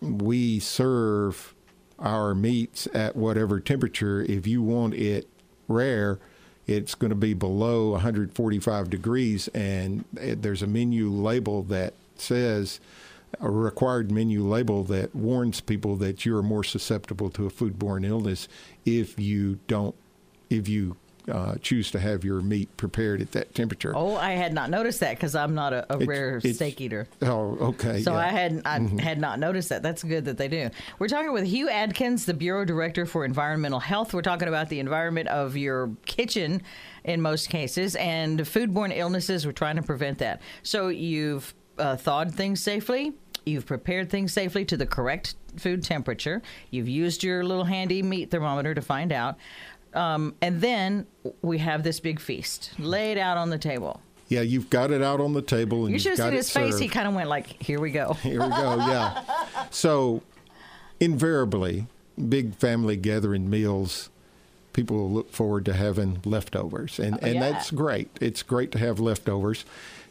"We 0.00 0.60
serve." 0.60 1.54
our 1.98 2.34
meats 2.34 2.88
at 2.92 3.16
whatever 3.16 3.60
temperature. 3.60 4.22
If 4.22 4.46
you 4.46 4.62
want 4.62 4.94
it 4.94 5.28
rare, 5.68 6.18
it's 6.66 6.94
going 6.94 7.10
to 7.10 7.16
be 7.16 7.34
below 7.34 7.90
145 7.90 8.90
degrees, 8.90 9.48
and 9.48 10.04
eh, 10.18 10.34
there's 10.38 10.62
a 10.62 10.66
menu 10.66 11.08
label 11.10 11.62
that 11.64 11.94
says 12.16 12.80
a 13.40 13.50
required 13.50 14.10
menu 14.10 14.44
label 14.44 14.84
that 14.84 15.14
warns 15.14 15.60
people 15.60 15.96
that 15.96 16.24
you're 16.24 16.42
more 16.42 16.64
susceptible 16.64 17.30
to 17.30 17.46
a 17.46 17.50
foodborne 17.50 18.06
illness 18.06 18.48
if 18.84 19.18
you 19.18 19.58
don't 19.66 19.94
if 20.50 20.68
you 20.68 20.96
uh, 21.30 21.54
choose 21.62 21.90
to 21.92 21.98
have 21.98 22.22
your 22.24 22.40
meat 22.42 22.76
prepared 22.76 23.20
at 23.22 23.32
that 23.32 23.54
temperature. 23.54 23.92
Oh, 23.96 24.14
I 24.16 24.32
had 24.32 24.52
not 24.52 24.68
noticed 24.70 25.00
that 25.00 25.16
because 25.16 25.34
I'm 25.34 25.54
not 25.54 25.72
a, 25.72 25.84
a 25.92 25.96
It's- 25.96 26.06
rare 26.08 26.36
it's- 26.36 26.56
steak 26.56 26.80
eater. 26.80 27.08
Oh, 27.22 27.56
okay. 27.68 28.02
So 28.02 28.12
yeah. 28.12 28.18
I 28.18 28.26
had 28.28 28.62
I 28.64 28.78
Mm-hmm. 28.78 28.98
had 28.98 29.18
not 29.18 29.38
noticed 29.38 29.70
that. 29.70 29.82
That's 29.82 30.02
good 30.02 30.24
that 30.26 30.36
they 30.36 30.48
do. 30.48 30.68
We're 30.98 31.08
talking 31.08 31.32
with 31.32 31.44
Hugh 31.44 31.68
Adkins, 31.70 32.26
the 32.26 32.34
Bureau 32.34 32.64
Director 32.64 33.06
for 33.06 33.24
Environmental 33.24 33.80
Health. 33.80 34.12
We're 34.12 34.22
talking 34.22 34.48
about 34.48 34.68
the 34.68 34.80
environment 34.80 35.28
of 35.28 35.56
your 35.56 35.90
kitchen 36.06 36.60
in 37.04 37.20
most 37.22 37.48
cases 37.48 37.96
and 37.96 38.40
foodborne 38.40 38.92
illnesses. 38.96 39.46
We're 39.46 39.52
trying 39.52 39.76
to 39.76 39.82
prevent 39.82 40.18
that. 40.18 40.42
So 40.62 40.88
you've 40.88 41.54
uh, 41.78 41.96
thawed 41.96 42.34
things 42.34 42.62
safely. 42.62 43.12
You've 43.46 43.66
prepared 43.66 44.08
things 44.10 44.32
safely 44.32 44.64
to 44.66 44.76
the 44.76 44.86
correct 44.86 45.34
food 45.56 45.84
temperature. 45.84 46.40
You've 46.70 46.88
used 46.88 47.22
your 47.22 47.44
little 47.44 47.64
handy 47.64 48.02
meat 48.02 48.30
thermometer 48.30 48.74
to 48.74 48.80
find 48.80 49.12
out. 49.12 49.36
Um, 49.94 50.34
and 50.42 50.60
then 50.60 51.06
we 51.42 51.58
have 51.58 51.82
this 51.82 52.00
big 52.00 52.20
feast 52.20 52.72
laid 52.78 53.16
out 53.18 53.36
on 53.36 53.50
the 53.50 53.58
table. 53.58 54.00
Yeah, 54.28 54.40
you've 54.40 54.70
got 54.70 54.90
it 54.90 55.02
out 55.02 55.20
on 55.20 55.34
the 55.34 55.42
table, 55.42 55.80
and 55.84 55.88
You 55.90 55.94
you've 55.94 56.02
should 56.02 56.18
have 56.18 56.28
seen 56.28 56.32
his 56.36 56.50
face. 56.50 56.78
He 56.78 56.88
kind 56.88 57.06
of 57.06 57.14
went 57.14 57.28
like, 57.28 57.62
"Here 57.62 57.78
we 57.78 57.90
go." 57.90 58.14
Here 58.14 58.42
we 58.42 58.48
go. 58.48 58.76
Yeah. 58.76 59.22
So, 59.70 60.22
invariably, 61.00 61.86
big 62.28 62.54
family 62.54 62.96
gathering 62.96 63.50
meals, 63.50 64.10
people 64.72 64.96
will 64.96 65.10
look 65.10 65.32
forward 65.32 65.64
to 65.66 65.72
having 65.74 66.20
leftovers, 66.24 66.98
and 66.98 67.14
Oh, 67.16 67.18
and 67.26 67.34
yeah. 67.34 67.50
that's 67.50 67.70
great. 67.70 68.08
It's 68.20 68.42
great 68.42 68.70
to 68.72 68.78
have 68.78 69.00
leftovers. 69.00 69.64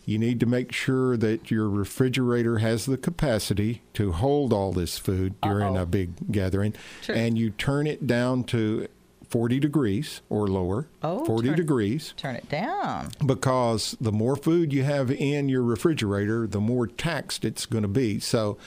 You 0.06 0.20
need 0.20 0.40
to 0.42 0.46
make 0.46 0.74
sure 0.74 1.16
that 1.16 1.50
your 1.50 1.70
refrigerator 1.70 2.58
has 2.58 2.86
the 2.86 2.98
capacity 2.98 3.82
to 3.94 4.12
hold 4.12 4.52
all 4.52 4.74
this 4.74 4.98
food 4.98 5.40
during 5.42 5.78
Uh-oh. 5.78 5.84
a 5.84 5.86
big 5.86 6.32
gathering, 6.32 6.74
and 7.08 7.38
you 7.38 7.52
turn 7.52 7.88
it 7.88 8.06
down 8.06 8.44
to 8.46 8.88
40 9.34 9.60
degrees 9.60 10.22
or 10.30 10.48
lower. 10.48 10.86
Oh, 11.02 11.26
40 11.26 11.48
turn- 11.48 11.58
degrees 11.58 12.14
Turn 12.18 12.36
it 12.36 12.48
down. 12.50 13.10
because 13.26 13.98
the 14.00 14.12
more 14.12 14.36
food 14.36 14.72
you 14.72 14.84
have 14.84 15.10
in 15.10 15.50
your 15.50 15.64
refrigerator, 15.64 16.46
the 16.46 16.60
more 16.62 16.86
taxed 16.86 17.44
it's 17.44 17.66
going 17.66 17.82
to 17.82 17.88
be. 17.88 18.20
So, 18.20 18.60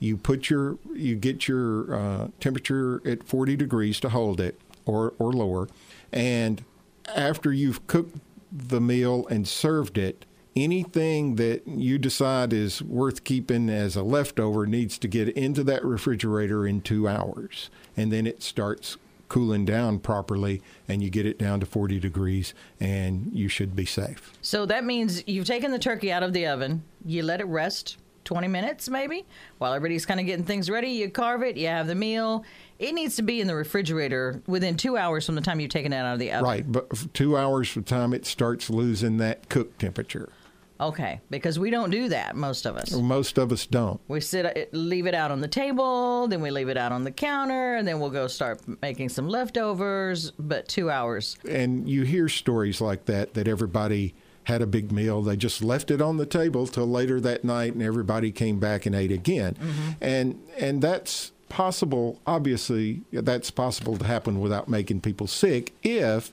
you 0.00 0.16
put 0.16 0.48
your 0.48 0.78
you 0.94 1.14
get 1.14 1.46
your 1.46 1.94
uh, 1.94 2.28
temperature 2.40 3.02
at 3.06 3.22
40 3.24 3.54
degrees 3.56 4.00
to 4.00 4.08
hold 4.08 4.40
it 4.40 4.58
or 4.86 5.12
or 5.18 5.30
lower, 5.30 5.68
and 6.10 6.64
after 7.14 7.52
you've 7.52 7.86
cooked 7.86 8.16
the 8.50 8.80
meal 8.80 9.26
and 9.28 9.46
served 9.46 9.98
it. 9.98 10.24
Anything 10.56 11.34
that 11.34 11.66
you 11.66 11.98
decide 11.98 12.52
is 12.52 12.80
worth 12.80 13.24
keeping 13.24 13.68
as 13.68 13.96
a 13.96 14.04
leftover 14.04 14.66
needs 14.68 14.98
to 14.98 15.08
get 15.08 15.28
into 15.30 15.64
that 15.64 15.84
refrigerator 15.84 16.64
in 16.64 16.80
two 16.80 17.08
hours. 17.08 17.70
And 17.96 18.12
then 18.12 18.24
it 18.24 18.40
starts 18.40 18.96
cooling 19.28 19.64
down 19.64 19.98
properly 19.98 20.62
and 20.88 21.02
you 21.02 21.10
get 21.10 21.26
it 21.26 21.38
down 21.38 21.60
to 21.60 21.66
40 21.66 21.98
degrees 21.98 22.54
and 22.80 23.30
you 23.32 23.48
should 23.48 23.74
be 23.74 23.86
safe. 23.86 24.32
So 24.42 24.66
that 24.66 24.84
means 24.84 25.26
you've 25.26 25.46
taken 25.46 25.70
the 25.70 25.78
turkey 25.78 26.12
out 26.12 26.22
of 26.22 26.32
the 26.32 26.46
oven. 26.46 26.82
You 27.04 27.22
let 27.22 27.40
it 27.40 27.46
rest 27.46 27.96
20 28.24 28.48
minutes, 28.48 28.88
maybe, 28.88 29.26
while 29.58 29.74
everybody's 29.74 30.06
kind 30.06 30.18
of 30.18 30.24
getting 30.24 30.44
things 30.44 30.70
ready. 30.70 30.88
You 30.88 31.10
carve 31.10 31.42
it. 31.42 31.56
You 31.56 31.66
have 31.66 31.86
the 31.86 31.94
meal. 31.94 32.44
It 32.78 32.92
needs 32.92 33.16
to 33.16 33.22
be 33.22 33.40
in 33.40 33.46
the 33.46 33.54
refrigerator 33.54 34.42
within 34.46 34.76
two 34.76 34.96
hours 34.96 35.26
from 35.26 35.34
the 35.34 35.40
time 35.42 35.60
you've 35.60 35.70
taken 35.70 35.92
it 35.92 35.96
out 35.96 36.14
of 36.14 36.18
the 36.18 36.32
oven. 36.32 36.44
Right, 36.44 36.70
but 36.70 37.12
2 37.12 37.36
hours 37.36 37.68
from 37.68 37.82
the 37.82 37.88
time 37.90 38.14
it 38.14 38.24
starts 38.24 38.70
losing 38.70 39.18
that 39.18 39.48
cook 39.48 39.76
temperature. 39.78 40.30
Okay, 40.80 41.20
because 41.30 41.58
we 41.58 41.70
don't 41.70 41.90
do 41.90 42.08
that, 42.08 42.34
most 42.34 42.66
of 42.66 42.76
us. 42.76 42.92
Most 42.92 43.38
of 43.38 43.52
us 43.52 43.64
don't. 43.64 44.00
We 44.08 44.20
sit, 44.20 44.44
uh, 44.44 44.64
leave 44.72 45.06
it 45.06 45.14
out 45.14 45.30
on 45.30 45.40
the 45.40 45.48
table, 45.48 46.26
then 46.26 46.40
we 46.40 46.50
leave 46.50 46.68
it 46.68 46.76
out 46.76 46.90
on 46.90 47.04
the 47.04 47.12
counter, 47.12 47.76
and 47.76 47.86
then 47.86 48.00
we'll 48.00 48.10
go 48.10 48.26
start 48.26 48.60
making 48.82 49.10
some 49.10 49.28
leftovers. 49.28 50.32
But 50.32 50.66
two 50.68 50.90
hours. 50.90 51.36
And 51.48 51.88
you 51.88 52.02
hear 52.02 52.28
stories 52.28 52.80
like 52.80 53.04
that 53.06 53.34
that 53.34 53.46
everybody 53.46 54.14
had 54.44 54.62
a 54.62 54.66
big 54.66 54.92
meal. 54.92 55.22
They 55.22 55.36
just 55.36 55.62
left 55.62 55.90
it 55.90 56.02
on 56.02 56.16
the 56.16 56.26
table 56.26 56.66
till 56.66 56.86
later 56.86 57.20
that 57.20 57.44
night, 57.44 57.72
and 57.74 57.82
everybody 57.82 58.30
came 58.30 58.58
back 58.58 58.84
and 58.84 58.94
ate 58.94 59.12
again. 59.12 59.56
And 60.00 60.42
and 60.58 60.82
that's 60.82 61.32
possible. 61.48 62.20
Obviously, 62.26 63.02
that's 63.12 63.50
possible 63.50 63.96
to 63.96 64.04
happen 64.04 64.40
without 64.40 64.68
making 64.68 65.00
people 65.02 65.26
sick 65.26 65.72
if 65.82 66.32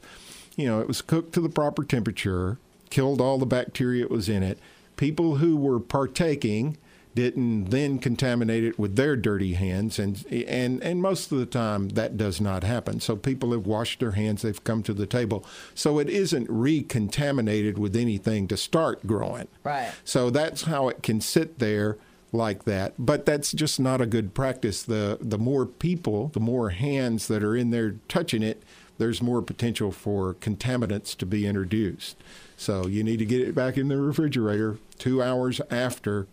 you 0.58 0.66
know 0.66 0.82
it 0.82 0.88
was 0.88 1.02
cooked 1.02 1.34
to 1.34 1.42
the 1.42 1.50
proper 1.50 1.84
temperature, 1.84 2.58
killed 2.92 3.20
all 3.20 3.40
the 3.40 3.46
bacteria 3.48 4.04
that 4.04 4.12
was 4.12 4.30
in 4.30 4.44
it. 4.44 4.60
People 4.98 5.38
who 5.38 5.58
were 5.58 5.80
partaking 5.80 6.78
didn't 7.14 7.66
then 7.66 8.00
contaminate 8.00 8.64
it 8.64 8.80
with 8.80 8.96
their 8.96 9.16
dirty 9.16 9.54
hands 9.54 10.00
and 10.00 10.26
and 10.32 10.82
and 10.82 11.02
most 11.02 11.32
of 11.32 11.40
the 11.40 11.46
time 11.46 11.90
that 11.90 12.16
does 12.18 12.40
not 12.40 12.64
happen. 12.64 13.00
So 13.00 13.16
people 13.16 13.52
have 13.52 13.66
washed 13.66 14.00
their 14.00 14.12
hands 14.12 14.42
they've 14.44 14.64
come 14.64 14.82
to 14.84 14.94
the 14.94 15.06
table. 15.08 15.46
So 15.76 16.00
it 16.00 16.10
isn't 16.10 16.48
recontaminated 16.50 17.78
with 17.78 17.96
anything 17.96 18.48
to 18.48 18.58
start 18.58 19.06
growing. 19.06 19.48
Right. 19.64 19.92
so 20.06 20.30
that's 20.30 20.64
how 20.64 20.88
it 20.88 21.04
can 21.04 21.20
sit 21.20 21.60
there 21.60 21.98
like 22.32 22.64
that. 22.64 22.94
But 22.98 23.26
that's 23.26 23.52
just 23.52 23.80
not 23.80 24.00
a 24.00 24.06
good 24.06 24.34
practice. 24.34 24.82
The 24.84 25.18
the 25.20 25.38
more 25.38 25.66
people 25.66 26.30
the 26.30 26.40
more 26.40 26.70
hands 26.70 27.28
that 27.28 27.44
are 27.44 27.56
in 27.58 27.72
there 27.72 27.96
touching 28.08 28.44
it 28.44 28.64
there's 29.02 29.22
more 29.22 29.42
potential 29.42 29.92
for 29.92 30.36
contaminants 30.36 31.16
to 31.16 31.26
be 31.26 31.46
introduced 31.46 32.16
so 32.62 32.86
you 32.86 33.04
need 33.04 33.18
to 33.18 33.26
get 33.26 33.42
it 33.42 33.56
back 33.56 33.76
in 33.76 33.88
the 33.88 33.98
refrigerator 33.98 34.78
2 35.00 35.22
hours 35.24 35.60
after 35.72 36.28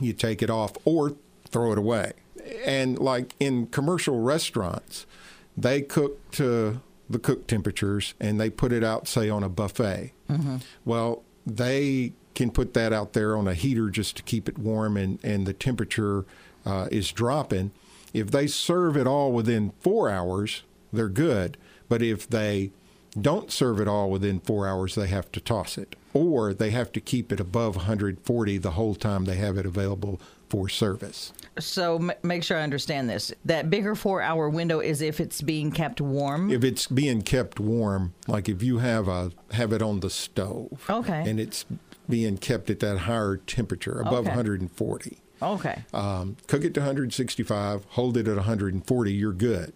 you 0.00 0.12
take 0.12 0.40
it 0.40 0.48
off 0.48 0.72
or 0.84 1.16
throw 1.48 1.72
it 1.72 1.78
away. 1.78 2.12
And 2.64 2.98
like 2.98 3.34
in 3.40 3.66
commercial 3.66 4.20
restaurants, 4.20 5.06
they 5.56 5.82
cook 5.82 6.30
to 6.32 6.80
the 7.10 7.18
cook 7.18 7.48
temperatures 7.48 8.14
and 8.20 8.40
they 8.40 8.48
put 8.48 8.72
it 8.72 8.84
out, 8.84 9.08
say, 9.08 9.28
on 9.28 9.42
a 9.42 9.48
buffet. 9.48 10.12
Well, 10.84 11.24
they 11.44 12.12
can 12.34 12.50
put 12.52 12.74
that 12.74 12.92
out 12.92 13.12
there 13.12 13.36
on 13.36 13.48
a 13.48 13.54
heater 13.54 13.90
just 13.90 14.16
to 14.18 14.22
keep 14.22 14.48
it 14.48 14.58
warm 14.58 14.96
and, 14.96 15.18
and 15.24 15.46
the 15.46 15.52
temperature 15.52 16.24
uh, 16.64 16.86
is 16.92 17.12
dropping. 17.12 17.72
If 18.14 18.30
they 18.30 18.46
serve 18.46 18.96
it 18.96 19.06
all 19.06 19.32
within 19.32 19.72
four 19.80 20.08
hours, 20.08 20.62
they're 20.92 21.08
good. 21.08 21.56
But 21.92 22.00
if 22.00 22.26
they 22.26 22.70
don't 23.20 23.52
serve 23.52 23.78
it 23.78 23.86
all 23.86 24.08
within 24.08 24.40
four 24.40 24.66
hours, 24.66 24.94
they 24.94 25.08
have 25.08 25.30
to 25.32 25.40
toss 25.40 25.76
it. 25.76 25.94
Or 26.14 26.54
they 26.54 26.70
have 26.70 26.90
to 26.92 27.00
keep 27.02 27.30
it 27.30 27.38
above 27.38 27.76
140 27.76 28.56
the 28.56 28.70
whole 28.70 28.94
time 28.94 29.26
they 29.26 29.34
have 29.34 29.58
it 29.58 29.66
available 29.66 30.18
for 30.48 30.70
service. 30.70 31.34
So 31.58 31.96
m- 31.96 32.12
make 32.22 32.44
sure 32.44 32.56
I 32.56 32.62
understand 32.62 33.10
this. 33.10 33.30
That 33.44 33.68
bigger 33.68 33.94
four-hour 33.94 34.48
window 34.48 34.80
is 34.80 35.02
if 35.02 35.20
it's 35.20 35.42
being 35.42 35.70
kept 35.70 36.00
warm. 36.00 36.50
If 36.50 36.64
it's 36.64 36.86
being 36.86 37.20
kept 37.20 37.60
warm, 37.60 38.14
like 38.26 38.48
if 38.48 38.62
you 38.62 38.78
have 38.78 39.06
a 39.06 39.30
have 39.50 39.74
it 39.74 39.82
on 39.82 40.00
the 40.00 40.08
stove, 40.08 40.86
Okay. 40.88 41.28
and 41.28 41.38
it's 41.38 41.66
being 42.08 42.38
kept 42.38 42.70
at 42.70 42.80
that 42.80 43.00
higher 43.00 43.36
temperature 43.36 44.00
above 44.00 44.20
Okay. 44.26 44.30
140, 44.30 45.18
okay. 45.42 45.84
um, 45.92 46.38
cook 46.46 46.64
it 46.64 46.72
to 46.72 46.80
165, 46.80 47.84
hold 47.90 48.16
it 48.16 48.26
at 48.28 48.36
140, 48.36 49.12
you're 49.12 49.32
good. 49.34 49.74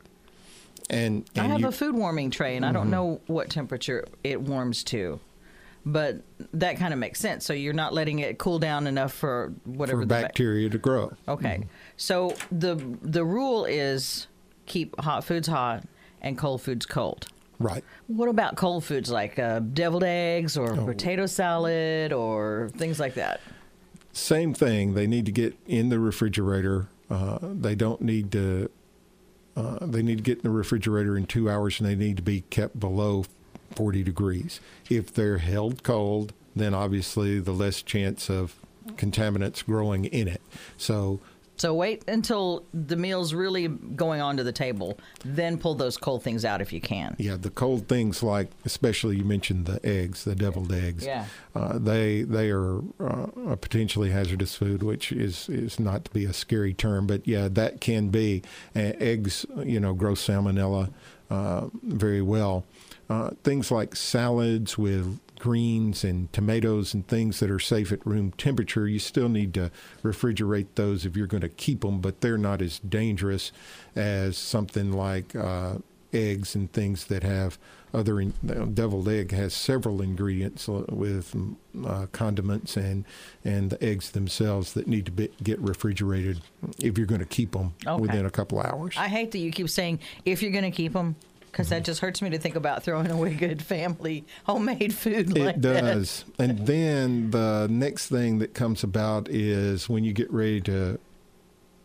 And, 0.89 1.29
I 1.37 1.45
have 1.45 1.61
you, 1.61 1.69
a 1.69 1.73
food 1.73 1.95
warming 1.95 2.31
tray, 2.31 2.57
and 2.57 2.65
I 2.65 2.69
Mm-hmm. 2.69 2.77
don't 2.77 2.91
know 2.91 3.21
what 3.27 3.51
temperature 3.51 4.05
it 4.23 4.41
warms 4.41 4.85
to, 4.85 5.19
but 5.85 6.21
that 6.55 6.77
kind 6.77 6.93
of 6.93 6.99
makes 7.01 7.19
sense. 7.19 7.45
So 7.45 7.53
you're 7.53 7.73
not 7.73 7.93
letting 7.93 8.21
it 8.21 8.39
cool 8.39 8.59
down 8.59 8.87
enough 8.87 9.13
for 9.13 9.53
whatever 9.65 10.03
for 10.03 10.07
the 10.07 10.15
ba- 10.15 10.23
bacteria 10.23 10.69
to 10.71 10.79
grow. 10.79 11.13
Okay, 11.29 11.65
so 11.97 12.35
the 12.53 12.77
the 13.03 13.25
rule 13.25 13.65
is 13.65 14.27
keep 14.67 14.99
hot 15.01 15.25
foods 15.25 15.49
hot 15.49 15.85
and 16.23 16.39
cold 16.39 16.63
foods 16.63 16.87
cold. 16.87 17.27
Right. 17.59 17.83
What 18.07 18.29
about 18.29 18.57
cold 18.57 18.85
foods 18.85 19.11
like 19.11 19.39
uh, 19.39 19.61
deviled 19.61 20.05
eggs 20.05 20.57
or 20.59 20.73
Oh. 20.79 20.85
potato 20.85 21.27
salad 21.27 22.13
or 22.13 22.71
things 22.77 23.01
like 23.01 23.15
that? 23.15 23.41
Same 24.13 24.53
thing. 24.55 24.95
They 24.95 25.07
need 25.07 25.25
to 25.27 25.33
get 25.33 25.57
in 25.67 25.89
the 25.89 25.99
refrigerator. 25.99 26.89
Uh, 27.11 27.39
they 27.43 27.75
don't 27.75 28.01
need 28.03 28.31
to. 28.33 28.71
Uh, 29.57 29.79
they 29.87 30.03
need 30.03 30.19
to 30.19 30.23
get 30.23 30.39
in 30.39 30.43
the 30.45 30.51
refrigerator 30.51 31.17
in 31.17 31.27
two 31.27 31.49
hours, 31.49 31.81
and 31.81 31.89
they 31.89 31.95
need 31.95 32.17
to 32.17 32.23
be 32.23 32.43
kept 32.51 32.79
below 32.79 33.25
40 33.75 34.03
degrees. 34.03 34.61
If 34.91 35.13
they're 35.13 35.39
held 35.39 35.83
cold, 35.83 36.33
then 36.55 36.75
obviously 36.75 37.39
the 37.41 37.53
less 37.53 37.83
chance 37.83 38.31
of 38.31 38.55
contaminants 38.93 39.65
growing 39.65 40.05
in 40.05 40.29
it. 40.29 40.43
So 40.77 41.21
So 41.57 41.75
wait 41.75 42.05
until 42.09 42.65
the 42.75 42.97
meal's 42.97 43.33
really 43.35 43.69
going 43.69 44.21
onto 44.21 44.43
the 44.43 44.53
table, 44.53 44.99
then 45.25 45.59
pull 45.59 45.75
those 45.75 45.97
cold 45.97 46.23
things 46.23 46.45
out 46.45 46.61
if 46.61 46.73
you 46.73 46.81
can. 46.81 47.17
Yeah, 47.19 47.37
the 47.37 47.51
cold 47.51 47.89
things 47.89 48.23
like, 48.23 48.51
especially 48.65 49.17
you 49.17 49.25
mentioned 49.25 49.67
the 49.67 49.85
eggs, 49.85 50.25
the 50.25 50.35
deviled 50.35 50.73
eggs. 50.73 51.05
Yeah. 51.05 51.27
Uh, 51.55 51.79
they 51.79 52.23
they 52.23 52.51
are 52.51 52.79
uh, 53.01 53.27
a 53.49 53.57
potentially 53.57 54.11
hazardous 54.11 54.55
food, 54.55 54.83
which 54.83 55.13
is 55.13 55.49
is 55.49 55.81
not 55.81 56.05
to 56.07 56.11
be 56.11 56.25
a 56.25 56.33
scary 56.33 56.75
term, 56.75 57.07
but 57.07 57.27
yeah, 57.27 57.49
that 57.49 57.81
can 57.81 58.09
be. 58.09 58.43
Uh, 58.75 58.93
eggs, 58.99 59.47
you 59.65 59.81
know, 59.81 59.95
grow 59.95 60.13
salmonella 60.13 60.93
uh, 61.31 61.69
very 61.83 62.23
well. 62.23 62.65
Uh, 63.09 63.31
things 63.45 63.71
like 63.71 63.95
salads 63.95 64.77
with 64.77 65.19
greens 65.39 66.05
and 66.05 66.33
tomatoes 66.33 66.95
and 66.95 67.07
things 67.07 67.41
that 67.41 67.51
are 67.51 67.59
safe 67.59 67.93
at 67.93 68.05
room 68.07 68.33
temperature, 68.39 68.87
you 68.89 68.99
still 68.99 69.29
need 69.29 69.55
to 69.55 69.71
refrigerate 70.03 70.67
those 70.75 71.05
if 71.07 71.17
you're 71.17 71.27
going 71.27 71.41
to 71.43 71.49
keep 71.49 71.81
them, 71.83 72.01
but 72.01 72.21
they're 72.21 72.39
not 72.39 72.63
as 72.63 72.79
dangerous 72.81 73.53
as 73.95 74.37
something 74.37 74.93
like 74.93 75.35
uh, 75.37 75.75
eggs 76.13 76.55
and 76.55 76.73
things 76.73 77.07
that 77.07 77.23
have 77.23 77.59
other 77.95 78.21
in, 78.21 78.33
deviled 78.75 79.09
egg 79.09 79.31
has 79.33 79.55
several 79.55 80.03
ingredients 80.03 80.69
with 80.69 81.35
uh, 81.87 82.07
condiments 82.13 82.77
and 82.77 83.05
and 83.45 83.71
the 83.71 83.83
eggs 83.83 84.11
themselves 84.11 84.75
that 84.75 84.87
need 84.87 85.07
to 85.07 85.13
be, 85.13 85.31
get 85.43 85.59
refrigerated 85.61 86.41
if 86.79 86.99
you're 86.99 87.07
going 87.07 87.21
to 87.21 87.27
keep 87.27 87.53
them 87.53 87.73
Okay. 87.87 88.01
within 88.01 88.27
a 88.27 88.31
couple 88.31 88.61
hours. 88.61 88.95
I 88.99 89.09
hate 89.09 89.31
that 89.31 89.39
you 89.39 89.51
keep 89.51 89.71
saying 89.71 90.01
if 90.27 90.43
you're 90.43 90.51
going 90.53 90.65
to 90.65 90.71
keep 90.71 90.93
them, 90.93 91.17
because 91.57 91.71
that 91.71 91.85
just 91.85 92.01
hurts 92.01 92.21
me 92.21 92.29
to 92.29 92.39
think 92.39 92.55
about 92.55 92.83
throwing 92.83 93.11
away 93.11 93.33
good 93.33 93.63
family 93.63 94.25
homemade 94.45 94.93
food 94.93 95.31
like 95.39 95.57
It 95.57 95.63
that. 95.63 95.81
does. 95.83 96.27
And 96.39 96.67
then 96.67 97.31
the 97.31 97.67
next 97.71 98.09
thing 98.09 98.41
that 98.41 98.53
comes 98.53 98.85
about 98.85 99.27
is 99.31 99.89
when 99.89 100.05
you 100.05 100.13
get 100.13 100.31
ready 100.31 100.61
to 100.63 100.99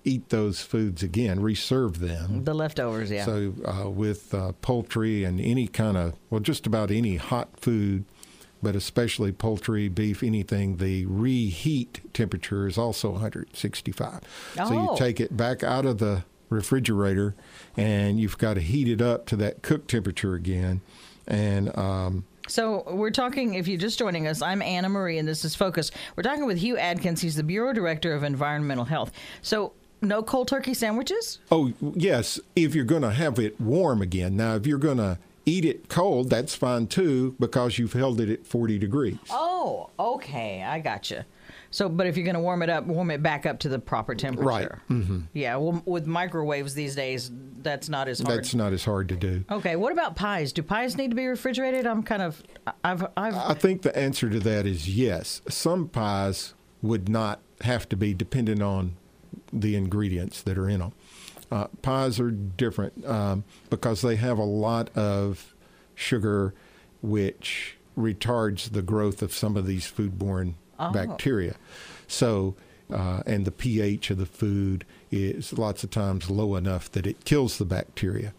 eat 0.04 0.28
those 0.28 0.62
foods 0.62 1.04
again, 1.04 1.40
reserve 1.40 2.00
them. 2.00 2.44
The 2.44 2.54
leftovers, 2.54 3.10
yeah. 3.12 3.24
So 3.24 3.54
uh, 3.66 3.90
with 3.90 4.34
uh, 4.34 4.51
poultry 4.62 5.24
and 5.24 5.40
any 5.40 5.68
kind 5.68 5.96
of, 5.96 6.16
well, 6.30 6.42
just 6.42 6.68
about 6.68 6.92
any 6.92 7.16
hot 7.16 7.58
food, 7.58 8.04
but 8.62 8.75
especially 8.75 9.32
poultry, 9.32 9.88
beef, 9.88 10.22
anything, 10.22 10.78
the 10.78 11.06
reheat 11.06 12.01
temperature 12.13 12.68
is 12.68 12.78
also 12.78 13.12
165. 13.12 14.20
Oh. 14.60 14.68
So 14.68 14.75
Oh. 14.75 14.92
you 14.92 14.98
take 14.98 15.20
it 15.22 15.38
back 15.38 15.63
out 15.63 15.86
of 15.86 16.00
the 16.00 16.24
refrigerator 16.51 17.34
and 17.77 18.20
you've 18.20 18.38
got 18.38 18.55
to 18.55 18.62
heat 18.62 18.88
it 18.88 19.01
up 19.01 19.25
to 19.27 19.36
that 19.38 19.63
cook 19.63 19.88
temperature 19.88 20.36
again. 20.36 20.81
And 21.27 21.75
um, 21.77 22.25
So 22.48 22.84
we're 22.91 23.12
talking, 23.12 23.55
if 23.55 23.67
you're 23.67 23.79
just 23.79 23.98
joining 23.98 24.27
us, 24.27 24.41
I'm 24.41 24.62
Anna 24.62 24.89
Marie, 24.89 25.17
and 25.17 25.27
this 25.27 25.46
is 25.46 25.55
Focus. 25.55 25.91
We're 26.15 26.24
talking 26.24 26.46
with 26.46 26.58
Hugh 26.58 26.77
Adkins. 26.77 27.22
He's 27.22 27.36
the 27.36 27.43
Bureau 27.43 27.74
Director 27.74 28.13
of 28.13 28.24
Environmental 28.24 28.86
Health. 28.86 29.12
So 29.41 29.74
no 30.01 30.22
cold 30.24 30.48
turkey 30.48 30.74
sandwiches? 30.74 31.39
Oh, 31.51 31.72
yes, 31.96 32.39
if 32.55 32.75
you're 32.75 32.86
going 32.86 33.03
to 33.03 33.12
have 33.12 33.39
it 33.39 33.60
warm 33.62 34.01
again. 34.01 34.36
Now, 34.36 34.55
if 34.55 34.65
you're 34.67 34.79
going 34.79 34.98
to 34.98 35.20
eat 35.46 35.63
it 35.65 35.89
cold, 35.89 36.29
that's 36.29 36.53
fine 36.55 36.88
too 36.88 37.36
because 37.39 37.77
you've 37.79 37.93
held 37.93 38.20
it 38.20 38.29
at 38.29 38.46
40 38.46 38.77
degrees. 38.77 39.17
Oh, 39.29 39.89
okay. 40.00 40.63
I 40.63 40.79
gotcha. 40.79 41.25
So, 41.72 41.88
but 41.88 42.06
if 42.06 42.18
you're 42.18 42.25
going 42.25 42.36
to 42.36 42.42
warm 42.42 42.62
it 42.62 42.70
up, 42.70 42.86
warm 42.86 43.12
it 43.12 43.24
back 43.24 43.46
up 43.46 43.60
to 43.60 43.70
the 43.70 43.80
proper 43.80 44.13
temperature. 44.13 44.46
Right. 44.46 44.70
Mm-hmm. 44.90 45.20
Yeah. 45.34 45.56
Well, 45.56 45.82
with 45.86 46.06
microwaves 46.06 46.74
these 46.74 46.96
days, 46.96 47.32
that's 47.62 47.88
not 47.88 48.10
as 48.10 48.20
hard. 48.20 48.38
That's 48.38 48.54
not 48.54 48.74
as 48.74 48.84
hard 48.84 49.08
to 49.10 49.16
do. 49.16 49.46
Okay. 49.50 49.78
What 49.78 49.94
about 49.94 50.18
pies? 50.18 50.51
Do 50.51 50.63
pies 50.63 50.98
need 50.98 51.12
to 51.12 51.16
be 51.16 51.25
refrigerated? 51.25 51.88
I'm 51.88 52.04
kind 52.04 52.22
of, 52.22 52.44
I've, 52.84 53.08
I've. 53.16 53.36
I 53.36 53.54
think 53.54 53.84
the 53.84 53.98
answer 53.98 54.30
to 54.30 54.40
that 54.42 54.66
is 54.66 54.90
yes. 54.90 55.42
Some 55.48 55.88
pies 55.88 56.54
would 56.82 57.08
not 57.08 57.40
have 57.62 57.88
to 57.90 57.96
be 57.96 58.13
dependent 58.13 58.62
on 58.62 58.98
the 59.54 59.75
ingredients 59.75 60.42
that 60.42 60.58
are 60.58 60.68
in 60.68 60.80
them. 60.80 60.94
Uh, 61.51 61.68
pies 61.82 62.20
are 62.20 62.32
different 62.32 63.06
um, 63.06 63.44
because 63.70 64.01
they 64.01 64.16
have 64.18 64.38
a 64.38 64.44
lot 64.44 64.90
of 64.98 65.54
sugar, 65.96 66.54
which 67.01 67.78
retards 67.98 68.72
the 68.72 68.82
growth 68.82 69.22
of 69.22 69.34
some 69.34 69.56
of 69.58 69.66
these 69.66 69.90
foodborne 69.90 70.54
Oh. 70.89 70.91
bacteria. 70.91 71.55
So, 72.07 72.55
uh, 72.91 73.23
and 73.25 73.45
the 73.45 73.51
pH 73.51 74.09
of 74.11 74.17
the 74.17 74.25
food 74.25 74.83
is 75.11 75.53
lots 75.57 75.83
of 75.83 75.91
times 75.91 76.29
low 76.29 76.55
enough 76.55 76.91
that 76.91 77.05
it 77.07 77.23
kills 77.25 77.57
the 77.57 77.65
bacteria, 77.65 78.33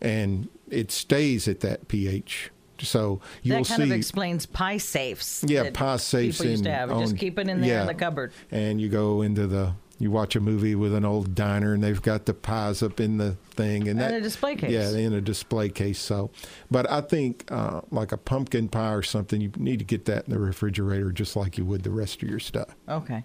and 0.00 0.48
it 0.70 0.90
stays 0.92 1.48
at 1.48 1.60
that 1.60 1.88
pH. 1.88 2.50
So 2.80 3.20
you'll 3.42 3.58
that 3.58 3.66
kind 3.68 3.82
see 3.82 3.90
of 3.90 3.96
explains 3.96 4.46
pie 4.46 4.76
safes. 4.78 5.44
yeah, 5.48 5.70
pie 5.74 5.96
safes 5.96 6.38
People 6.38 6.50
used 6.52 6.64
to 6.64 6.72
have. 6.72 6.92
on- 6.92 7.00
Just 7.02 7.16
keep 7.16 7.36
it 7.38 7.48
in 7.48 7.60
there 7.60 7.70
yeah. 7.70 7.80
in 7.80 7.86
the 7.88 7.94
cupboard. 7.94 8.32
And 8.52 8.80
you 8.80 8.88
go 8.88 9.22
into 9.22 9.48
the 9.48 9.72
you 9.98 10.10
watch 10.10 10.36
a 10.36 10.40
movie 10.40 10.74
with 10.74 10.94
an 10.94 11.04
old 11.04 11.34
diner 11.34 11.74
and 11.74 11.82
they've 11.82 12.00
got 12.00 12.26
the 12.26 12.34
pies 12.34 12.82
up 12.82 13.00
in 13.00 13.18
the 13.18 13.32
thing 13.50 13.88
and 13.88 14.00
And 14.00 14.00
that 14.00 14.14
a 14.14 14.20
display 14.20 14.54
case. 14.54 14.70
Yeah, 14.70 14.90
in 14.90 15.12
a 15.12 15.20
display 15.20 15.68
case. 15.68 15.98
So, 15.98 16.30
but 16.70 16.88
I 16.90 17.00
think 17.00 17.50
uh, 17.50 17.80
like 17.90 18.12
a 18.12 18.16
pumpkin 18.16 18.68
pie 18.68 18.92
or 18.92 19.02
something, 19.02 19.40
you 19.40 19.50
need 19.56 19.80
to 19.80 19.84
get 19.84 20.04
that 20.04 20.26
in 20.26 20.32
the 20.32 20.38
refrigerator 20.38 21.10
just 21.10 21.34
like 21.34 21.58
you 21.58 21.64
would 21.64 21.82
the 21.82 21.90
rest 21.90 22.22
of 22.22 22.28
your 22.28 22.38
stuff. 22.38 22.74
Okay. 22.88 23.24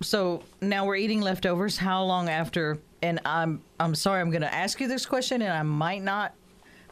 So 0.00 0.42
now 0.60 0.86
we're 0.86 0.96
eating 0.96 1.20
leftovers. 1.20 1.76
How 1.76 2.04
long 2.04 2.28
after? 2.28 2.78
And 3.02 3.20
I'm 3.24 3.62
I'm 3.80 3.94
sorry, 3.94 4.20
I'm 4.20 4.30
going 4.30 4.42
to 4.42 4.54
ask 4.54 4.80
you 4.80 4.86
this 4.86 5.06
question, 5.06 5.42
and 5.42 5.52
I 5.52 5.62
might 5.62 6.02
not 6.02 6.34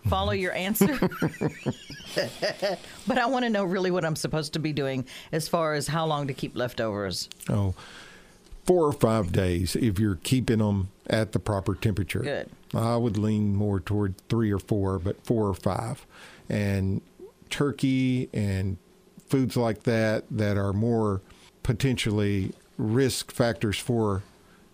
follow 0.08 0.32
your 0.32 0.52
answer. 0.52 0.98
but 3.06 3.18
I 3.18 3.26
want 3.26 3.44
to 3.44 3.50
know 3.50 3.64
really 3.64 3.90
what 3.90 4.04
I'm 4.04 4.16
supposed 4.16 4.54
to 4.54 4.58
be 4.58 4.72
doing 4.72 5.06
as 5.32 5.48
far 5.48 5.74
as 5.74 5.86
how 5.86 6.06
long 6.06 6.26
to 6.26 6.34
keep 6.34 6.56
leftovers. 6.56 7.28
Oh, 7.48 7.74
four 8.70 8.86
or 8.86 8.92
five 8.92 9.32
days 9.32 9.74
if 9.74 9.98
you're 9.98 10.20
keeping 10.22 10.58
them 10.58 10.90
at 11.08 11.32
the 11.32 11.40
proper 11.40 11.74
temperature. 11.74 12.20
Good. 12.20 12.48
I 12.72 12.96
would 12.96 13.18
lean 13.18 13.56
more 13.56 13.80
toward 13.80 14.14
three 14.28 14.52
or 14.52 14.60
four, 14.60 15.00
but 15.00 15.26
four 15.26 15.48
or 15.48 15.54
five. 15.54 16.06
And 16.48 17.00
turkey 17.48 18.28
and 18.32 18.76
foods 19.26 19.56
like 19.56 19.82
that 19.82 20.22
that 20.30 20.56
are 20.56 20.72
more 20.72 21.20
potentially 21.64 22.52
risk 22.78 23.32
factors 23.32 23.76
for 23.76 24.22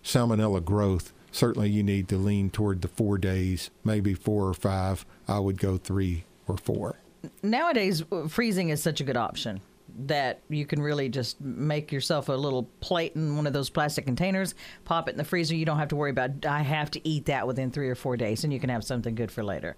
salmonella 0.03 0.63
growth. 0.63 1.11
Certainly, 1.31 1.71
you 1.71 1.81
need 1.81 2.07
to 2.09 2.17
lean 2.17 2.51
toward 2.51 2.83
the 2.83 2.87
four 2.89 3.17
days, 3.17 3.71
maybe 3.83 4.13
four 4.13 4.47
or 4.47 4.53
five. 4.53 5.07
I 5.27 5.39
would 5.39 5.57
go 5.57 5.77
three 5.77 6.23
or 6.47 6.57
four. 6.57 6.97
Nowadays, 7.41 8.03
uh, 8.11 8.27
freezing 8.27 8.69
is 8.69 8.79
such 8.79 9.01
a 9.01 9.03
good 9.03 9.17
option 9.17 9.59
that 10.05 10.41
you 10.49 10.65
can 10.65 10.81
really 10.81 11.09
just 11.09 11.41
make 11.41 11.91
yourself 11.91 12.29
a 12.29 12.33
little 12.33 12.63
plate 12.81 13.15
in 13.15 13.35
one 13.35 13.47
of 13.47 13.53
those 13.53 13.69
plastic 13.69 14.05
containers, 14.05 14.53
pop 14.85 15.07
it 15.07 15.11
in 15.13 15.17
the 15.17 15.23
freezer. 15.23 15.55
You 15.55 15.65
don't 15.65 15.79
have 15.79 15.89
to 15.89 15.95
worry 15.95 16.11
about, 16.11 16.45
I 16.45 16.61
have 16.61 16.91
to 16.91 17.07
eat 17.07 17.25
that 17.25 17.47
within 17.47 17.71
three 17.71 17.89
or 17.89 17.95
four 17.95 18.17
days, 18.17 18.43
and 18.43 18.53
you 18.53 18.59
can 18.59 18.69
have 18.69 18.83
something 18.83 19.15
good 19.15 19.31
for 19.31 19.43
later. 19.43 19.75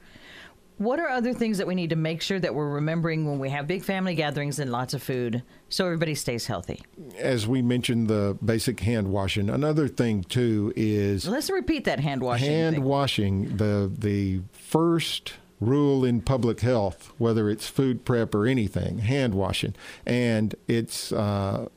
What 0.77 0.97
are 1.01 1.10
other 1.10 1.34
things 1.34 1.58
that 1.58 1.67
we 1.67 1.75
need 1.75 1.89
to 1.89 1.97
make 1.97 2.21
sure 2.21 2.39
that 2.39 2.55
we're 2.55 2.69
remembering 2.69 3.25
when 3.25 3.38
we 3.38 3.49
have 3.49 3.67
big 3.67 3.84
family 3.84 4.15
gatherings 4.15 4.60
and 4.60 4.71
lots 4.71 4.93
of 4.93 5.03
food 5.03 5.43
so 5.67 5.84
everybody 5.86 6.15
stays 6.15 6.45
healthy? 6.45 6.82
As 7.17 7.45
we 7.45 7.62
mentioned, 7.62 8.08
the 8.08 8.38
basic 8.43 8.79
hand 8.79 9.10
washing. 9.10 9.49
Another 9.49 9.89
thing 9.89 10.23
too 10.23 10.71
is 10.77 11.27
Let's 11.27 11.49
repeat 11.49 11.84
that 11.84 11.99
hand 11.99 12.21
washing. 12.21 12.47
hand 12.49 12.75
thing. 12.77 12.84
washing 12.86 13.58
the 13.58 13.91
the 13.93 14.39
first 14.53 15.34
rule 15.60 16.06
in 16.06 16.22
public 16.22 16.62
health 16.62 17.12
whether 17.17 17.50
it's 17.50 17.67
food 17.67 18.06
prep 18.06 18.34
or 18.34 18.45
anything 18.45 19.00
hand 19.00 19.34
washing. 19.34 19.76
And 20.06 20.56
it's 20.67 21.12
uh, 21.12 21.67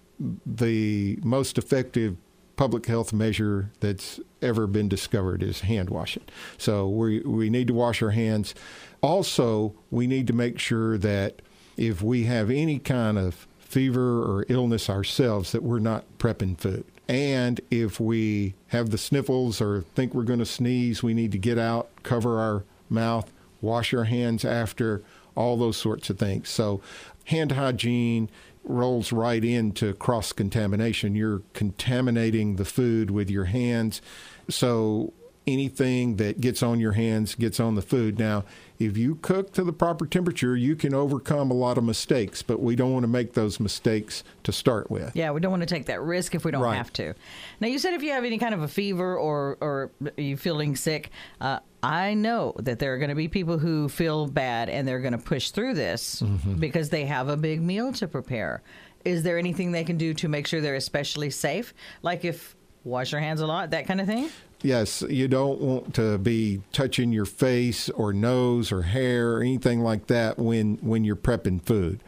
the 0.46 1.18
most 1.22 1.58
effective 1.58 2.16
public 2.56 2.86
health 2.86 3.12
measure 3.12 3.70
that's 3.80 4.20
ever 4.40 4.66
been 4.66 4.88
discovered 4.88 5.42
is 5.42 5.62
hand 5.62 5.90
washing. 5.90 6.24
So 6.58 6.88
we 6.88 7.20
we 7.20 7.50
need 7.50 7.66
to 7.68 7.74
wash 7.74 8.02
our 8.02 8.10
hands. 8.10 8.54
Also 9.00 9.74
we 9.90 10.06
need 10.06 10.26
to 10.28 10.32
make 10.32 10.58
sure 10.58 10.96
that 10.98 11.42
if 11.76 12.02
we 12.02 12.24
have 12.24 12.50
any 12.50 12.78
kind 12.78 13.18
of 13.18 13.46
fever 13.58 14.22
or 14.22 14.44
illness 14.48 14.90
ourselves 14.90 15.52
that 15.52 15.62
we're 15.62 15.78
not 15.78 16.04
prepping 16.18 16.58
food. 16.58 16.84
And 17.08 17.60
if 17.70 17.98
we 17.98 18.54
have 18.68 18.90
the 18.90 18.98
sniffles 18.98 19.60
or 19.60 19.82
think 19.94 20.14
we're 20.14 20.22
going 20.24 20.38
to 20.38 20.46
sneeze, 20.46 21.02
we 21.02 21.14
need 21.14 21.32
to 21.32 21.38
get 21.38 21.58
out, 21.58 21.88
cover 22.02 22.38
our 22.38 22.64
mouth, 22.90 23.32
wash 23.62 23.92
your 23.92 24.04
hands 24.04 24.44
after, 24.44 25.02
all 25.34 25.56
those 25.56 25.78
sorts 25.78 26.10
of 26.10 26.18
things. 26.18 26.50
So, 26.50 26.82
hand 27.24 27.52
hygiene 27.52 28.28
rolls 28.64 29.12
right 29.12 29.42
into 29.44 29.94
cross 29.94 30.32
contamination. 30.32 31.14
You're 31.14 31.42
contaminating 31.54 32.56
the 32.56 32.64
food 32.66 33.10
with 33.10 33.30
your 33.30 33.46
hands. 33.46 34.02
So, 34.50 35.12
anything 35.44 36.16
that 36.16 36.40
gets 36.40 36.62
on 36.62 36.78
your 36.78 36.92
hands 36.92 37.34
gets 37.34 37.58
on 37.58 37.74
the 37.74 37.82
food. 37.82 38.16
Now, 38.16 38.44
if 38.78 38.96
you 38.96 39.16
cook 39.16 39.52
to 39.54 39.64
the 39.64 39.72
proper 39.72 40.06
temperature, 40.06 40.56
you 40.56 40.76
can 40.76 40.94
overcome 40.94 41.50
a 41.50 41.54
lot 41.54 41.78
of 41.78 41.82
mistakes, 41.84 42.42
but 42.42 42.60
we 42.60 42.76
don't 42.76 42.92
want 42.92 43.02
to 43.02 43.08
make 43.08 43.32
those 43.32 43.58
mistakes 43.58 44.22
to 44.44 44.52
start 44.52 44.88
with. 44.88 45.10
Yeah, 45.16 45.32
we 45.32 45.40
don't 45.40 45.50
want 45.50 45.62
to 45.62 45.66
take 45.66 45.86
that 45.86 46.00
risk 46.00 46.36
if 46.36 46.44
we 46.44 46.52
don't 46.52 46.62
Right. 46.62 46.76
have 46.76 46.92
to. 46.94 47.14
Now, 47.60 47.66
you 47.66 47.80
said 47.80 47.94
if 47.94 48.04
you 48.04 48.10
have 48.12 48.24
any 48.24 48.38
kind 48.38 48.54
of 48.54 48.62
a 48.62 48.68
fever 48.68 49.16
or 49.16 49.56
or 49.60 49.90
you 50.16 50.36
feeling 50.36 50.76
sick, 50.76 51.10
uh, 51.40 51.58
I 51.82 52.14
know 52.14 52.54
that 52.58 52.78
there 52.78 52.94
are 52.94 52.98
going 52.98 53.08
to 53.08 53.16
be 53.16 53.28
people 53.28 53.58
who 53.58 53.88
feel 53.88 54.26
bad 54.26 54.68
and 54.68 54.86
they're 54.86 55.00
going 55.00 55.12
to 55.12 55.18
push 55.18 55.50
through 55.50 55.74
this 55.74 56.22
mm-hmm. 56.22 56.54
because 56.54 56.90
they 56.90 57.06
have 57.06 57.28
a 57.28 57.36
big 57.36 57.60
meal 57.60 57.92
to 57.94 58.06
prepare. 58.06 58.62
Is 59.04 59.24
there 59.24 59.36
anything 59.36 59.72
they 59.72 59.82
can 59.82 59.98
do 59.98 60.14
to 60.14 60.28
make 60.28 60.46
sure 60.46 60.60
they're 60.60 60.76
especially 60.76 61.30
safe? 61.30 61.74
Like 62.02 62.24
if 62.24 62.54
Wash 62.84 63.12
your 63.12 63.20
hands 63.20 63.40
a 63.40 63.46
lot, 63.46 63.70
that 63.70 63.86
kind 63.86 64.00
of 64.00 64.06
thing? 64.06 64.28
Yes, 64.60 65.02
you 65.02 65.28
don't 65.28 65.60
want 65.60 65.94
to 65.94 66.18
be 66.18 66.62
touching 66.72 67.12
your 67.12 67.24
face 67.24 67.88
or 67.90 68.12
nose 68.12 68.72
or 68.72 68.82
hair 68.82 69.34
or 69.34 69.40
anything 69.40 69.80
like 69.80 70.06
that 70.08 70.38
when 70.38 70.78
when 70.80 71.04
you're 71.04 71.16
prepping 71.16 71.62
food. 71.62 72.02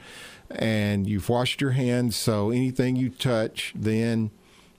And 0.50 1.06
you've 1.06 1.28
washed 1.28 1.60
your 1.60 1.72
hands, 1.72 2.16
so 2.16 2.50
anything 2.50 2.96
you 2.96 3.10
touch 3.10 3.72
then 3.76 4.30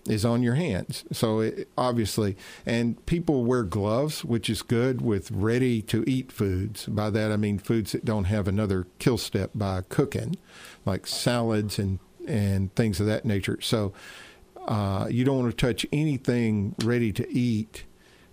is 0.07 0.23
on 0.23 0.43
your 0.43 0.55
hands. 0.55 1.03
So 1.11 1.39
it, 1.39 1.67
obviously, 1.77 2.37
and 2.65 3.03
people 3.05 3.43
wear 3.43 3.63
gloves, 3.63 4.23
which 4.23 4.49
is 4.49 4.61
good 4.61 5.01
with 5.01 5.31
ready 5.31 5.81
to 5.83 6.03
eat 6.07 6.31
foods. 6.31 6.85
By 6.85 7.09
that 7.09 7.31
I 7.31 7.37
mean 7.37 7.57
foods 7.57 7.91
that 7.93 8.05
don't 8.05 8.25
have 8.25 8.47
another 8.47 8.87
kill 8.99 9.17
step 9.17 9.51
by 9.55 9.81
cooking, 9.89 10.37
like 10.85 11.07
salads 11.07 11.79
and 11.79 11.99
and 12.27 12.73
things 12.75 12.99
of 12.99 13.05
that 13.05 13.25
nature. 13.25 13.59
So 13.61 13.93
uh, 14.67 15.07
you 15.09 15.23
don't 15.23 15.39
want 15.39 15.57
to 15.57 15.65
touch 15.65 15.85
anything 15.91 16.75
ready 16.83 17.11
to 17.13 17.31
eat 17.31 17.83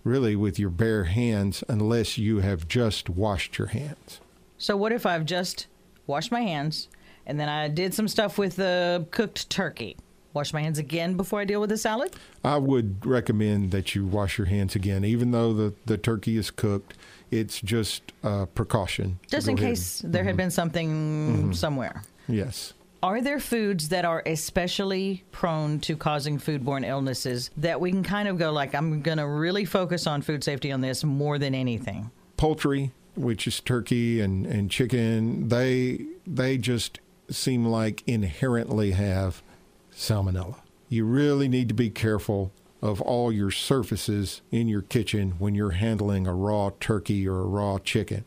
really 0.03 0.35
with 0.35 0.59
your 0.59 0.69
bare 0.69 1.05
hands 1.05 1.63
unless 1.67 2.17
you 2.17 2.39
have 2.39 2.67
just 2.67 3.09
washed 3.09 3.57
your 3.57 3.67
hands. 3.67 4.19
So 4.57 4.75
what 4.75 4.91
if 4.91 5.05
I've 5.05 5.25
just 5.25 5.67
washed 6.07 6.31
my 6.31 6.41
hands 6.41 6.87
and 7.25 7.39
then 7.39 7.49
I 7.49 7.67
did 7.67 7.93
some 7.93 8.07
stuff 8.07 8.37
with 8.37 8.55
the 8.55 9.07
cooked 9.11 9.49
turkey? 9.49 9.97
Wash 10.33 10.51
my 10.51 10.61
hands 10.61 10.79
again 10.79 11.15
before 11.15 11.39
I 11.41 11.45
deal 11.45 11.61
with 11.61 11.69
the 11.69 11.77
salad? 11.77 12.15
I 12.43 12.57
would 12.57 13.05
recommend 13.05 13.71
that 13.71 13.93
you 13.93 14.05
wash 14.05 14.37
your 14.37 14.47
hands 14.47 14.75
again, 14.75 15.05
even 15.05 15.31
though 15.31 15.53
the, 15.53 15.73
the 15.85 15.97
turkey 15.97 16.37
is 16.37 16.49
cooked. 16.49 16.95
It's 17.29 17.61
just 17.61 18.11
a 18.23 18.47
precaution. 18.47 19.19
Just 19.27 19.47
in 19.47 19.57
case 19.57 19.99
there 19.99 20.21
mm-hmm. 20.21 20.27
had 20.27 20.37
been 20.37 20.51
something 20.51 20.89
mm-hmm. 20.89 21.51
somewhere. 21.53 22.03
Yes. 22.27 22.73
Are 23.03 23.21
there 23.21 23.39
foods 23.39 23.89
that 23.89 24.05
are 24.05 24.23
especially 24.25 25.23
prone 25.31 25.79
to 25.81 25.97
causing 25.97 26.39
foodborne 26.39 26.87
illnesses 26.87 27.51
that 27.57 27.79
we 27.79 27.91
can 27.91 28.01
kind 28.01 28.27
of 28.27 28.37
go 28.37 28.51
like, 28.51 28.73
I'm 28.73 29.01
going 29.01 29.17
to 29.17 29.27
really 29.27 29.65
focus 29.65 30.07
on 30.07 30.21
food 30.21 30.43
safety 30.43 30.71
on 30.71 30.81
this 30.81 31.03
more 31.03 31.37
than 31.37 31.53
anything? 31.53 32.09
Poultry, 32.37 32.91
which 33.15 33.45
is 33.45 33.59
turkey 33.59 34.21
and, 34.21 34.45
and 34.45 34.71
chicken, 34.71 35.49
they 35.49 36.05
they 36.25 36.57
just 36.57 36.99
seem 37.29 37.65
like 37.65 38.03
inherently 38.07 38.91
have 38.91 39.42
salmonella. 39.95 40.57
You 40.89 41.05
really 41.05 41.47
need 41.47 41.67
to 41.69 41.73
be 41.73 41.89
careful 41.89 42.51
of 42.81 43.01
all 43.01 43.31
your 43.31 43.51
surfaces 43.51 44.41
in 44.51 44.67
your 44.67 44.81
kitchen 44.81 45.35
when 45.39 45.55
you're 45.55 45.71
handling 45.71 46.27
a 46.27 46.33
raw 46.33 46.71
turkey 46.79 47.27
or 47.27 47.39
a 47.39 47.45
raw 47.45 47.79
chicken. 47.79 48.25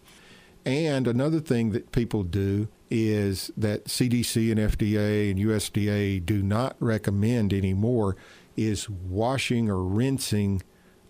And 0.65 1.07
another 1.07 1.41
thing 1.41 1.71
that 1.71 1.93
people 1.93 2.23
do 2.25 2.69
is 2.91 3.51
that 3.57 3.85
CDC 3.85 4.51
and 4.51 4.61
FDA 4.61 5.31
and 5.31 5.39
USDA 5.39 6.25
do 6.25 6.43
not 6.43 6.77
recommend 6.81 7.53
anymore 7.53 8.17
is 8.57 8.89
washing 8.89 9.69
or 9.69 9.85
rinsing 9.85 10.63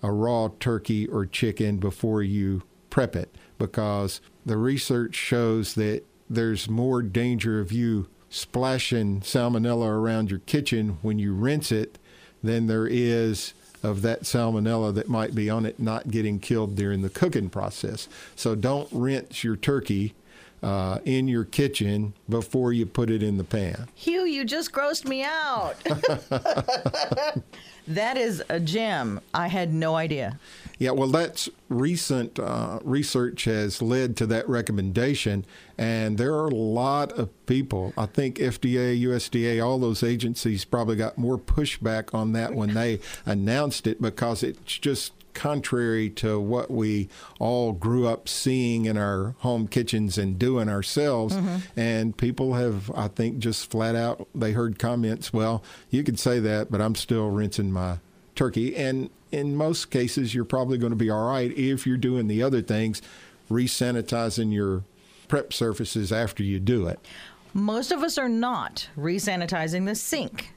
a 0.02 0.10
raw 0.12 0.50
turkey 0.60 1.06
or 1.06 1.24
chicken 1.24 1.78
before 1.78 2.22
you 2.22 2.62
prep 2.90 3.14
it 3.14 3.34
because 3.58 4.20
the 4.44 4.56
research 4.56 5.14
shows 5.14 5.74
that 5.74 6.02
there's 6.28 6.68
more 6.68 7.02
danger 7.02 7.60
of 7.60 7.72
you 7.72 8.08
splashing 8.30 9.20
salmonella 9.20 9.88
around 9.88 10.30
your 10.30 10.40
kitchen 10.40 10.98
when 11.02 11.18
you 11.18 11.32
rinse 11.32 11.70
it 11.70 11.98
than 12.42 12.66
there 12.66 12.86
is 12.86 13.54
of 13.82 14.02
that 14.02 14.22
salmonella 14.22 14.94
that 14.94 15.08
might 15.08 15.34
be 15.34 15.48
on 15.48 15.64
it 15.64 15.78
not 15.78 16.10
getting 16.10 16.38
killed 16.38 16.74
during 16.74 17.02
the 17.02 17.08
cooking 17.08 17.48
process. 17.48 18.08
So 18.34 18.54
don't 18.54 18.88
rinse 18.92 19.44
your 19.44 19.56
turkey 19.56 20.14
uh, 20.62 20.98
in 21.04 21.28
your 21.28 21.44
kitchen 21.44 22.14
before 22.28 22.72
you 22.72 22.86
put 22.86 23.10
it 23.10 23.22
in 23.22 23.36
the 23.36 23.44
pan. 23.44 23.88
Hugh, 23.94 24.24
you 24.24 24.44
just 24.44 24.72
grossed 24.72 25.06
me 25.06 25.22
out. 25.22 25.76
that 27.86 28.16
is 28.16 28.42
a 28.48 28.58
gem. 28.60 29.20
I 29.34 29.48
had 29.48 29.72
no 29.72 29.94
idea. 29.94 30.38
Yeah, 30.78 30.90
well, 30.90 31.08
that's 31.08 31.48
recent 31.68 32.38
uh, 32.38 32.80
research 32.82 33.44
has 33.44 33.80
led 33.80 34.16
to 34.18 34.26
that 34.26 34.46
recommendation, 34.48 35.46
and 35.78 36.18
there 36.18 36.34
are 36.34 36.48
a 36.48 36.54
lot 36.54 37.12
of 37.12 37.30
people. 37.46 37.94
I 37.96 38.06
think 38.06 38.36
FDA, 38.36 39.00
USDA, 39.02 39.64
all 39.64 39.78
those 39.78 40.02
agencies 40.02 40.66
probably 40.66 40.96
got 40.96 41.16
more 41.16 41.38
pushback 41.38 42.12
on 42.12 42.32
that 42.32 42.54
when 42.54 42.74
they 42.74 43.00
announced 43.24 43.86
it 43.86 44.02
because 44.02 44.42
it's 44.42 44.78
just 44.78 45.12
contrary 45.36 46.10
to 46.10 46.40
what 46.40 46.70
we 46.70 47.08
all 47.38 47.72
grew 47.72 48.08
up 48.08 48.28
seeing 48.28 48.86
in 48.86 48.96
our 48.96 49.36
home 49.38 49.68
kitchens 49.68 50.18
and 50.18 50.38
doing 50.38 50.68
ourselves. 50.68 51.36
Mm-hmm. 51.36 51.78
And 51.78 52.16
people 52.16 52.54
have, 52.54 52.90
I 52.92 53.08
think, 53.08 53.38
just 53.38 53.70
flat 53.70 53.94
out, 53.94 54.26
they 54.34 54.52
heard 54.52 54.78
comments, 54.78 55.32
well, 55.32 55.62
you 55.90 56.02
could 56.02 56.18
say 56.18 56.40
that, 56.40 56.72
but 56.72 56.80
I'm 56.80 56.94
still 56.94 57.28
rinsing 57.28 57.70
my 57.70 57.98
turkey. 58.34 58.74
And 58.74 59.10
in 59.30 59.54
most 59.54 59.90
cases, 59.90 60.34
you're 60.34 60.44
probably 60.44 60.78
going 60.78 60.90
to 60.90 60.96
be 60.96 61.10
all 61.10 61.28
right 61.28 61.56
if 61.56 61.86
you're 61.86 61.96
doing 61.96 62.26
the 62.26 62.42
other 62.42 62.62
things, 62.62 63.02
resanitizing 63.50 64.52
your 64.52 64.84
prep 65.28 65.52
surfaces 65.52 66.10
after 66.12 66.42
you 66.42 66.58
do 66.58 66.86
it. 66.86 66.98
Most 67.52 67.92
of 67.92 68.02
us 68.02 68.18
are 68.18 68.28
not 68.28 68.88
resanitizing 68.96 69.86
the 69.86 69.94
sink 69.94 70.52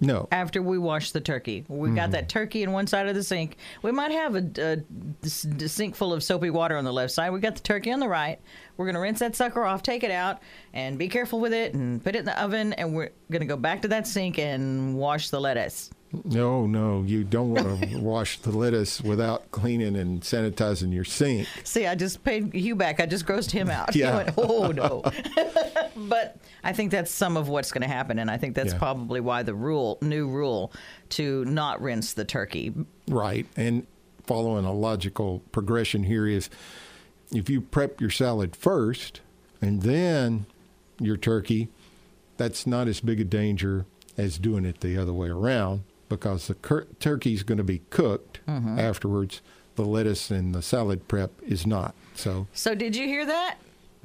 no. 0.00 0.28
After 0.32 0.62
we 0.62 0.78
wash 0.78 1.12
the 1.12 1.20
turkey, 1.20 1.64
we 1.68 1.88
mm-hmm. 1.88 1.96
got 1.96 2.10
that 2.12 2.28
turkey 2.30 2.62
in 2.62 2.72
one 2.72 2.86
side 2.86 3.06
of 3.06 3.14
the 3.14 3.22
sink. 3.22 3.56
We 3.82 3.92
might 3.92 4.12
have 4.12 4.34
a, 4.34 4.50
a, 4.58 4.78
a, 5.22 5.28
sink 5.68 5.94
full 5.94 6.14
of 6.14 6.24
soapy 6.24 6.48
water 6.48 6.76
on 6.76 6.84
the 6.84 6.92
left 6.92 7.12
side. 7.12 7.30
We 7.30 7.40
got 7.40 7.56
the 7.56 7.62
turkey 7.62 7.92
on 7.92 8.00
the 8.00 8.08
right. 8.08 8.40
We're 8.80 8.86
gonna 8.86 9.00
rinse 9.00 9.18
that 9.18 9.36
sucker 9.36 9.62
off, 9.62 9.82
take 9.82 10.04
it 10.04 10.10
out, 10.10 10.40
and 10.72 10.96
be 10.96 11.08
careful 11.08 11.38
with 11.38 11.52
it, 11.52 11.74
and 11.74 12.02
put 12.02 12.16
it 12.16 12.20
in 12.20 12.24
the 12.24 12.42
oven. 12.42 12.72
And 12.72 12.94
we're 12.94 13.10
gonna 13.30 13.44
go 13.44 13.58
back 13.58 13.82
to 13.82 13.88
that 13.88 14.06
sink 14.06 14.38
and 14.38 14.96
wash 14.96 15.28
the 15.28 15.38
lettuce. 15.38 15.90
No, 16.24 16.66
no, 16.66 17.02
you 17.02 17.22
don't 17.22 17.50
want 17.50 17.82
to 17.82 17.98
wash 18.00 18.38
the 18.38 18.52
lettuce 18.52 19.02
without 19.02 19.50
cleaning 19.50 19.96
and 19.96 20.22
sanitizing 20.22 20.94
your 20.94 21.04
sink. 21.04 21.46
See, 21.62 21.86
I 21.86 21.94
just 21.94 22.24
paid 22.24 22.54
Hugh 22.54 22.74
back. 22.74 23.00
I 23.00 23.06
just 23.06 23.26
grossed 23.26 23.50
him 23.50 23.68
out. 23.68 23.94
Yeah. 24.00 24.16
Went, 24.16 24.34
oh 24.38 24.68
no. 24.68 25.02
but 25.96 26.38
I 26.64 26.72
think 26.72 26.90
that's 26.90 27.10
some 27.10 27.36
of 27.36 27.50
what's 27.50 27.70
going 27.70 27.82
to 27.82 27.88
happen, 27.88 28.18
and 28.18 28.30
I 28.30 28.38
think 28.38 28.54
that's 28.54 28.72
yeah. 28.72 28.78
probably 28.78 29.20
why 29.20 29.42
the 29.42 29.54
rule, 29.54 29.98
new 30.00 30.26
rule, 30.26 30.72
to 31.10 31.44
not 31.44 31.82
rinse 31.82 32.14
the 32.14 32.24
turkey. 32.24 32.72
Right, 33.08 33.46
and 33.56 33.86
following 34.26 34.64
a 34.64 34.72
logical 34.72 35.40
progression 35.52 36.02
here 36.02 36.26
is, 36.26 36.48
if 37.32 37.48
you 37.48 37.60
prep 37.60 38.00
your 38.00 38.10
salad 38.10 38.56
first 38.56 39.20
and 39.60 39.82
then 39.82 40.46
your 40.98 41.16
turkey, 41.16 41.68
that's 42.36 42.66
not 42.66 42.88
as 42.88 43.00
big 43.00 43.20
a 43.20 43.24
danger 43.24 43.86
as 44.16 44.38
doing 44.38 44.64
it 44.64 44.80
the 44.80 44.96
other 44.96 45.12
way 45.12 45.28
around 45.28 45.82
because 46.08 46.48
the 46.48 46.54
cur- 46.54 46.86
turkey 46.98 47.34
is 47.34 47.42
going 47.42 47.58
to 47.58 47.64
be 47.64 47.82
cooked 47.90 48.40
mm-hmm. 48.46 48.78
afterwards. 48.78 49.40
The 49.76 49.84
lettuce 49.84 50.30
and 50.30 50.54
the 50.54 50.62
salad 50.62 51.08
prep 51.08 51.30
is 51.46 51.66
not. 51.66 51.94
So. 52.14 52.46
So 52.52 52.74
did 52.74 52.96
you 52.96 53.06
hear 53.06 53.24
that? 53.24 53.56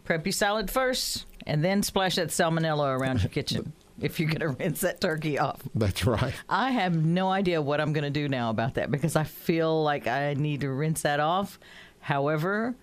Prep 0.05 0.25
your 0.25 0.31
salad 0.31 0.69
first, 0.69 1.25
and 1.47 1.65
then 1.65 1.81
splash 1.81 2.15
that 2.15 2.29
salmonella 2.29 2.97
around 2.97 3.21
your 3.21 3.29
kitchen. 3.29 3.73
if 4.01 4.19
you're 4.19 4.29
going 4.29 4.41
to 4.41 4.49
rinse 4.49 4.81
that 4.81 5.01
turkey 5.01 5.39
off. 5.39 5.61
That's 5.73 6.05
right. 6.05 6.33
I 6.49 6.71
have 6.71 7.03
no 7.03 7.29
idea 7.29 7.61
what 7.61 7.79
I'm 7.81 7.93
going 7.93 8.03
to 8.03 8.09
do 8.09 8.27
now 8.27 8.49
about 8.49 8.75
that 8.75 8.91
because 8.91 9.15
I 9.15 9.23
feel 9.23 9.83
like 9.83 10.07
I 10.07 10.33
need 10.33 10.61
to 10.61 10.69
rinse 10.69 11.01
that 11.03 11.19
off. 11.19 11.59
However, 12.01 12.75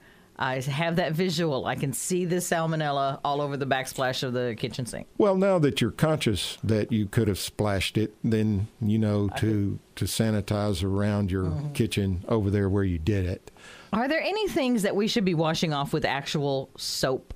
I 0.43 0.61
have 0.61 0.97
that 0.97 1.13
visual. 1.13 1.67
I 1.67 1.77
can 1.77 1.93
see 1.93 2.25
the 2.25 2.37
salmonella 2.37 3.21
all 3.25 3.41
over 3.41 3.57
the 3.57 3.65
backsplash 3.65 4.25
of 4.25 4.33
the 4.33 4.57
kitchen 4.59 4.87
sink. 4.87 5.07
Well, 5.17 5.37
now 5.37 5.61
that 5.61 5.81
you're 5.81 5.93
conscious 5.93 6.59
that 6.65 6.91
you 6.91 7.07
could 7.07 7.29
have 7.29 7.39
splashed 7.39 7.97
it, 7.97 8.13
then 8.25 8.67
you 8.81 8.99
know 8.99 9.29
to 9.37 9.79
to 9.95 10.05
sanitize 10.05 10.83
around 10.83 11.31
your 11.31 11.45
mm-hmm. 11.45 11.73
kitchen 11.75 12.25
over 12.29 12.51
there 12.51 12.69
where 12.69 12.83
you 12.83 12.99
did 12.99 13.25
it. 13.25 13.53
Are 13.93 14.09
there 14.09 14.21
any 14.21 14.49
things 14.49 14.83
that 14.83 14.97
we 14.97 15.07
should 15.07 15.25
be 15.25 15.35
washing 15.35 15.73
off 15.73 15.93
with 15.93 16.05
actual 16.05 16.71
soap? 16.77 17.35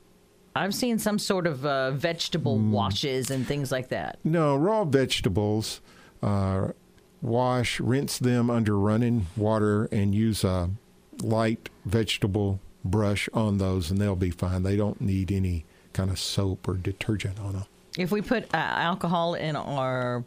I've 0.56 0.74
seen 0.74 0.98
some 0.98 1.20
sort 1.20 1.46
of 1.46 1.64
uh, 1.64 1.92
vegetable 1.92 2.58
mm. 2.58 2.70
washes 2.70 3.30
and 3.30 3.46
things 3.46 3.70
like 3.70 3.90
that. 3.90 4.18
No, 4.24 4.56
raw 4.56 4.84
vegetables. 4.84 5.80
Uh, 6.20 6.72
wash, 7.22 7.78
rinse 7.78 8.18
them 8.18 8.50
under 8.50 8.76
running 8.76 9.26
water, 9.36 9.84
and 9.92 10.12
use 10.12 10.42
a 10.42 10.70
light 11.22 11.68
vegetable 11.84 12.58
brush 12.86 13.28
on 13.32 13.58
those 13.58 13.90
and 13.90 14.00
they'll 14.00 14.16
be 14.16 14.30
fine. 14.30 14.62
They 14.62 14.76
don't 14.76 15.00
need 15.00 15.30
any 15.30 15.64
kind 15.92 16.10
of 16.10 16.18
soap 16.18 16.68
or 16.68 16.74
detergent 16.74 17.38
on 17.40 17.52
them. 17.54 17.64
If 17.98 18.10
we 18.10 18.20
put 18.20 18.44
uh, 18.54 18.58
alcohol 18.58 19.34
in 19.34 19.56
our 19.56 20.24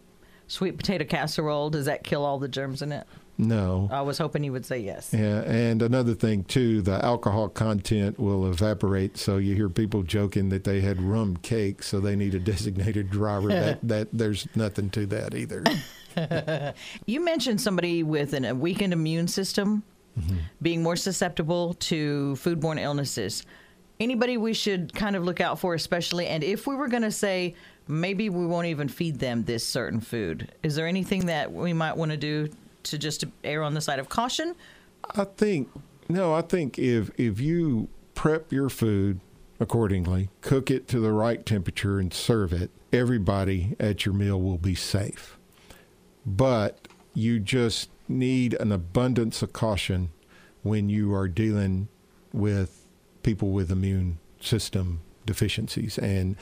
sweet 0.47 0.77
potato 0.77 1.05
casserole, 1.05 1.69
does 1.69 1.85
that 1.85 2.03
kill 2.03 2.25
all 2.25 2.39
the 2.39 2.47
germs 2.47 2.81
in 2.81 2.91
it? 2.91 3.05
No. 3.37 3.87
I 3.89 4.01
was 4.01 4.17
hoping 4.17 4.43
you 4.43 4.51
would 4.51 4.65
say 4.65 4.79
yes. 4.79 5.13
Yeah, 5.13 5.41
and 5.43 5.81
another 5.81 6.13
thing 6.13 6.43
too, 6.43 6.81
the 6.81 7.03
alcohol 7.03 7.47
content 7.47 8.19
will 8.19 8.45
evaporate. 8.51 9.17
So 9.17 9.37
you 9.37 9.55
hear 9.55 9.69
people 9.69 10.03
joking 10.03 10.49
that 10.49 10.65
they 10.65 10.81
had 10.81 11.01
rum 11.01 11.37
cake, 11.37 11.81
so 11.81 12.01
they 12.01 12.17
need 12.17 12.35
a 12.35 12.39
designated 12.39 13.09
driver. 13.09 13.47
that 13.47 13.79
that 13.87 14.09
there's 14.11 14.45
nothing 14.55 14.89
to 14.89 15.05
that 15.05 15.33
either. 15.35 15.63
you 17.05 17.23
mentioned 17.23 17.61
somebody 17.61 18.03
with 18.03 18.33
an, 18.33 18.43
a 18.43 18.53
weakened 18.53 18.91
immune 18.91 19.29
system 19.29 19.83
mm-hmm. 20.19 20.37
being 20.61 20.83
more 20.83 20.95
susceptible 20.95 21.73
to 21.75 22.35
foodborne 22.37 22.79
illnesses. 22.79 23.45
Anybody 23.99 24.37
we 24.37 24.53
should 24.53 24.93
kind 24.93 25.15
of 25.15 25.23
look 25.23 25.41
out 25.41 25.59
for, 25.59 25.73
especially, 25.73 26.27
and 26.27 26.43
if 26.43 26.67
we 26.67 26.75
were 26.75 26.87
going 26.87 27.03
to 27.03 27.11
say 27.11 27.55
maybe 27.87 28.29
we 28.29 28.45
won't 28.45 28.67
even 28.67 28.87
feed 28.87 29.19
them 29.19 29.43
this 29.43 29.65
certain 29.65 29.99
food, 29.99 30.51
is 30.63 30.75
there 30.75 30.87
anything 30.87 31.25
that 31.25 31.51
we 31.51 31.73
might 31.73 31.97
want 31.97 32.11
to 32.11 32.17
do 32.17 32.49
to 32.83 32.97
just 32.97 33.25
err 33.43 33.63
on 33.63 33.73
the 33.73 33.81
side 33.81 33.99
of 33.99 34.07
caution? 34.07 34.55
I 35.15 35.25
think 35.25 35.69
no. 36.07 36.33
I 36.33 36.41
think 36.41 36.77
if 36.77 37.09
if 37.17 37.39
you 37.39 37.89
prep 38.15 38.51
your 38.51 38.69
food 38.69 39.19
accordingly, 39.59 40.29
cook 40.41 40.71
it 40.71 40.87
to 40.89 40.99
the 40.99 41.11
right 41.11 41.45
temperature, 41.45 41.99
and 41.99 42.13
serve 42.13 42.53
it, 42.53 42.71
everybody 42.93 43.75
at 43.79 44.05
your 44.05 44.13
meal 44.13 44.39
will 44.39 44.57
be 44.57 44.75
safe. 44.75 45.37
But 46.25 46.87
you 47.13 47.39
just 47.39 47.89
need 48.07 48.53
an 48.55 48.71
abundance 48.71 49.41
of 49.41 49.53
caution 49.53 50.09
when 50.63 50.89
you 50.89 51.13
are 51.13 51.27
dealing 51.27 51.87
with 52.33 52.85
people 53.23 53.51
with 53.51 53.71
immune 53.71 54.17
system 54.39 55.01
deficiencies. 55.25 55.97
And 55.97 56.35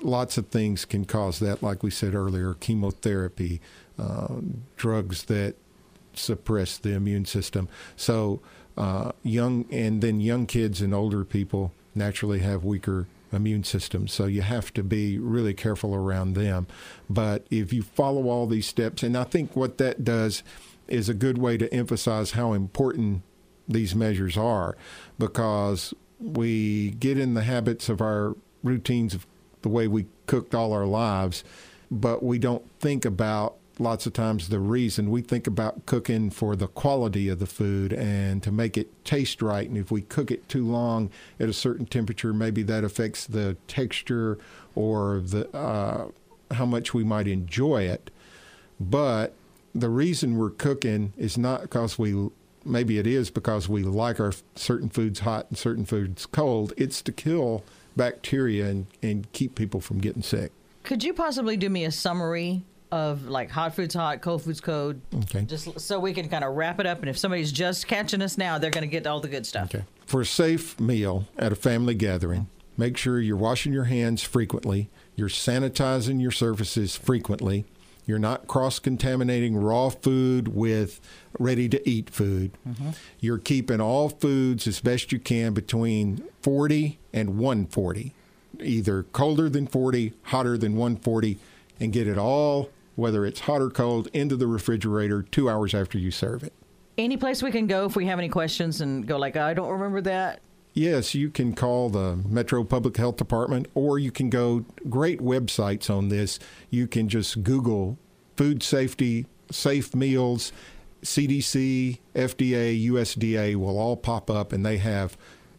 lots 0.00 0.36
of 0.36 0.48
things 0.48 0.84
can 0.84 1.04
cause 1.04 1.38
that, 1.40 1.62
like 1.62 1.82
we 1.82 1.90
said 1.90 2.14
earlier 2.14 2.54
chemotherapy, 2.54 3.60
uh, 3.98 4.36
drugs 4.76 5.24
that 5.24 5.54
suppress 6.14 6.76
the 6.76 6.92
immune 6.94 7.24
system. 7.24 7.68
So, 7.96 8.40
uh, 8.76 9.12
young 9.22 9.66
and 9.70 10.02
then 10.02 10.20
young 10.20 10.46
kids 10.46 10.80
and 10.80 10.94
older 10.94 11.24
people 11.24 11.72
naturally 11.94 12.40
have 12.40 12.64
weaker 12.64 13.06
immune 13.32 13.64
system. 13.64 14.06
So 14.08 14.26
you 14.26 14.42
have 14.42 14.72
to 14.74 14.82
be 14.82 15.18
really 15.18 15.54
careful 15.54 15.94
around 15.94 16.34
them. 16.34 16.66
But 17.08 17.46
if 17.50 17.72
you 17.72 17.82
follow 17.82 18.28
all 18.28 18.46
these 18.46 18.66
steps, 18.66 19.02
and 19.02 19.16
I 19.16 19.24
think 19.24 19.56
what 19.56 19.78
that 19.78 20.04
does 20.04 20.42
is 20.88 21.08
a 21.08 21.14
good 21.14 21.38
way 21.38 21.56
to 21.56 21.72
emphasize 21.72 22.32
how 22.32 22.52
important 22.52 23.22
these 23.68 23.94
measures 23.94 24.36
are 24.36 24.76
because 25.18 25.94
we 26.20 26.90
get 26.90 27.18
in 27.18 27.34
the 27.34 27.42
habits 27.42 27.88
of 27.88 28.00
our 28.00 28.36
routines 28.62 29.14
of 29.14 29.26
the 29.62 29.68
way 29.68 29.88
we 29.88 30.06
cooked 30.26 30.54
all 30.54 30.72
our 30.72 30.86
lives, 30.86 31.44
but 31.90 32.22
we 32.22 32.38
don't 32.38 32.68
think 32.80 33.04
about 33.04 33.56
lots 33.78 34.06
of 34.06 34.12
times 34.12 34.48
the 34.48 34.58
reason 34.58 35.10
we 35.10 35.22
think 35.22 35.46
about 35.46 35.86
cooking 35.86 36.30
for 36.30 36.54
the 36.56 36.66
quality 36.66 37.28
of 37.28 37.38
the 37.38 37.46
food 37.46 37.92
and 37.92 38.42
to 38.42 38.52
make 38.52 38.76
it 38.76 39.04
taste 39.04 39.42
right. 39.42 39.68
And 39.68 39.78
if 39.78 39.90
we 39.90 40.02
cook 40.02 40.30
it 40.30 40.48
too 40.48 40.66
long 40.66 41.10
at 41.40 41.48
a 41.48 41.52
certain 41.52 41.86
temperature, 41.86 42.32
maybe 42.32 42.62
that 42.64 42.84
affects 42.84 43.26
the 43.26 43.56
texture 43.68 44.38
or 44.74 45.20
the 45.20 45.48
uh, 45.56 46.08
how 46.52 46.66
much 46.66 46.92
we 46.92 47.04
might 47.04 47.26
enjoy 47.26 47.82
it. 47.82 48.10
But 48.78 49.34
the 49.74 49.88
reason 49.88 50.36
we're 50.36 50.50
cooking 50.50 51.12
is 51.16 51.38
not 51.38 51.62
because 51.62 51.98
we 51.98 52.28
maybe 52.64 52.98
it 52.98 53.06
is 53.06 53.30
because 53.30 53.68
we 53.68 53.82
like 53.82 54.20
our 54.20 54.32
certain 54.54 54.88
foods 54.88 55.20
hot 55.20 55.46
and 55.48 55.58
certain 55.58 55.84
foods 55.84 56.26
cold. 56.26 56.72
It's 56.76 57.02
to 57.02 57.12
kill 57.12 57.64
bacteria 57.96 58.66
and, 58.66 58.86
and 59.02 59.30
keep 59.32 59.54
people 59.54 59.80
from 59.80 59.98
getting 59.98 60.22
sick. 60.22 60.52
Could 60.82 61.04
you 61.04 61.12
possibly 61.12 61.56
do 61.56 61.68
me 61.68 61.84
a 61.84 61.90
summary 61.90 62.64
of 62.92 63.26
like 63.26 63.50
hot 63.50 63.74
foods 63.74 63.94
hot, 63.94 64.20
cold 64.20 64.42
foods 64.42 64.60
cold? 64.60 65.00
Okay. 65.24 65.42
Just 65.42 65.80
so 65.80 65.98
we 65.98 66.12
can 66.12 66.28
kind 66.28 66.44
of 66.44 66.54
wrap 66.54 66.78
it 66.78 66.86
up. 66.86 67.00
And 67.00 67.08
if 67.08 67.18
somebody's 67.18 67.50
just 67.50 67.88
catching 67.88 68.22
us 68.22 68.38
now, 68.38 68.58
they're 68.58 68.70
going 68.70 68.82
to 68.82 68.90
get 68.90 69.06
all 69.06 69.18
the 69.18 69.28
good 69.28 69.46
stuff. 69.46 69.74
Okay. 69.74 69.84
For 70.06 70.20
a 70.20 70.26
safe 70.26 70.78
meal 70.78 71.26
at 71.38 71.50
a 71.50 71.56
family 71.56 71.94
gathering, 71.94 72.48
make 72.76 72.96
sure 72.96 73.18
you're 73.18 73.36
washing 73.36 73.72
your 73.72 73.84
hands 73.84 74.22
frequently, 74.22 74.90
you're 75.16 75.28
sanitizing 75.28 76.20
your 76.20 76.30
surfaces 76.30 76.94
frequently, 76.94 77.64
you're 78.04 78.18
not 78.18 78.46
cross 78.46 78.78
contaminating 78.78 79.56
raw 79.56 79.88
food 79.88 80.48
with 80.48 81.00
ready 81.38 81.68
to 81.68 81.88
eat 81.88 82.10
food. 82.10 82.50
Mm-hmm. 82.68 82.90
You're 83.20 83.38
keeping 83.38 83.80
all 83.80 84.08
foods 84.10 84.66
as 84.66 84.80
best 84.80 85.12
you 85.12 85.18
can 85.18 85.54
between 85.54 86.24
40 86.42 86.98
and 87.12 87.38
140, 87.38 88.12
either 88.60 89.04
colder 89.04 89.48
than 89.48 89.66
40, 89.66 90.12
hotter 90.24 90.58
than 90.58 90.76
140, 90.76 91.38
and 91.80 91.92
get 91.92 92.06
it 92.06 92.18
all, 92.18 92.70
whether 92.94 93.24
it's 93.24 93.40
hot 93.40 93.60
or 93.60 93.70
cold, 93.70 94.08
into 94.12 94.36
the 94.36 94.46
refrigerator 94.46 95.22
two 95.22 95.48
hours 95.48 95.74
after 95.74 95.98
you 95.98 96.10
serve 96.10 96.42
it. 96.42 96.52
Any 96.98 97.16
place 97.16 97.42
we 97.42 97.50
can 97.50 97.66
go 97.66 97.86
if 97.86 97.96
we 97.96 98.06
have 98.06 98.18
any 98.18 98.28
questions 98.28 98.80
and 98.80 99.06
go 99.06 99.16
like, 99.16 99.36
I 99.36 99.54
don't 99.54 99.70
remember 99.70 100.00
that. 100.02 100.40
Yes, 100.74 101.14
you 101.14 101.30
can 101.30 101.54
call 101.54 101.90
the 101.90 102.16
Metro 102.26 102.64
Public 102.64 102.96
Health 102.96 103.16
Department 103.16 103.66
or 103.74 103.98
you 103.98 104.10
can 104.10 104.30
go 104.30 104.64
great 104.88 105.20
websites 105.20 105.90
on 105.90 106.08
this. 106.08 106.38
You 106.70 106.86
can 106.86 107.08
just 107.08 107.42
Google 107.42 107.98
food 108.36 108.62
safety, 108.62 109.26
safe 109.50 109.94
meals, 109.94 110.52
CDC, 111.02 111.98
FDA, 112.14 112.88
USDA 112.88 113.56
will 113.56 113.78
all 113.78 113.96
pop 113.96 114.30
up 114.30 114.52
and 114.52 114.64
they 114.64 114.78
have 114.78 115.16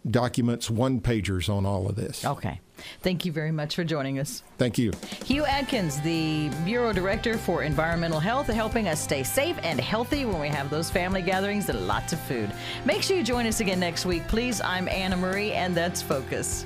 documents, 0.10 0.69
one 0.69 1.00
pagers 1.00 1.48
on 1.50 1.65
all 1.65 1.88
of 1.88 1.96
this. 1.96 2.26
Okay. 2.26 2.60
Thank 3.02 3.26
you 3.26 3.32
very 3.32 3.52
much 3.52 3.76
for 3.76 3.84
joining 3.84 4.20
us. 4.20 4.44
Thank 4.58 4.78
you. 4.78 4.92
Hugh 5.26 5.46
Adkins, 5.46 6.00
the 6.02 6.50
Bureau 6.66 6.94
Director 6.94 7.38
for 7.38 7.64
Environmental 7.64 8.20
Health, 8.20 8.48
helping 8.48 8.88
us 8.88 9.02
stay 9.02 9.24
safe 9.24 9.58
and 9.64 9.80
healthy 9.80 10.26
when 10.26 10.40
we 10.40 10.48
have 10.50 10.70
those 10.70 10.90
family 10.90 11.22
gatherings 11.22 11.70
and 11.70 11.88
lots 11.88 12.14
of 12.14 12.20
food. 12.22 12.52
Make 12.86 13.04
sure 13.04 13.18
you 13.18 13.24
join 13.24 13.46
us 13.46 13.60
again 13.60 13.80
next 13.80 14.06
week, 14.06 14.28
please. 14.28 14.62
I'm 14.62 14.88
Anna 14.88 15.18
Marie, 15.18 15.52
and 15.52 15.76
that's 15.76 16.02
Focus. 16.02 16.66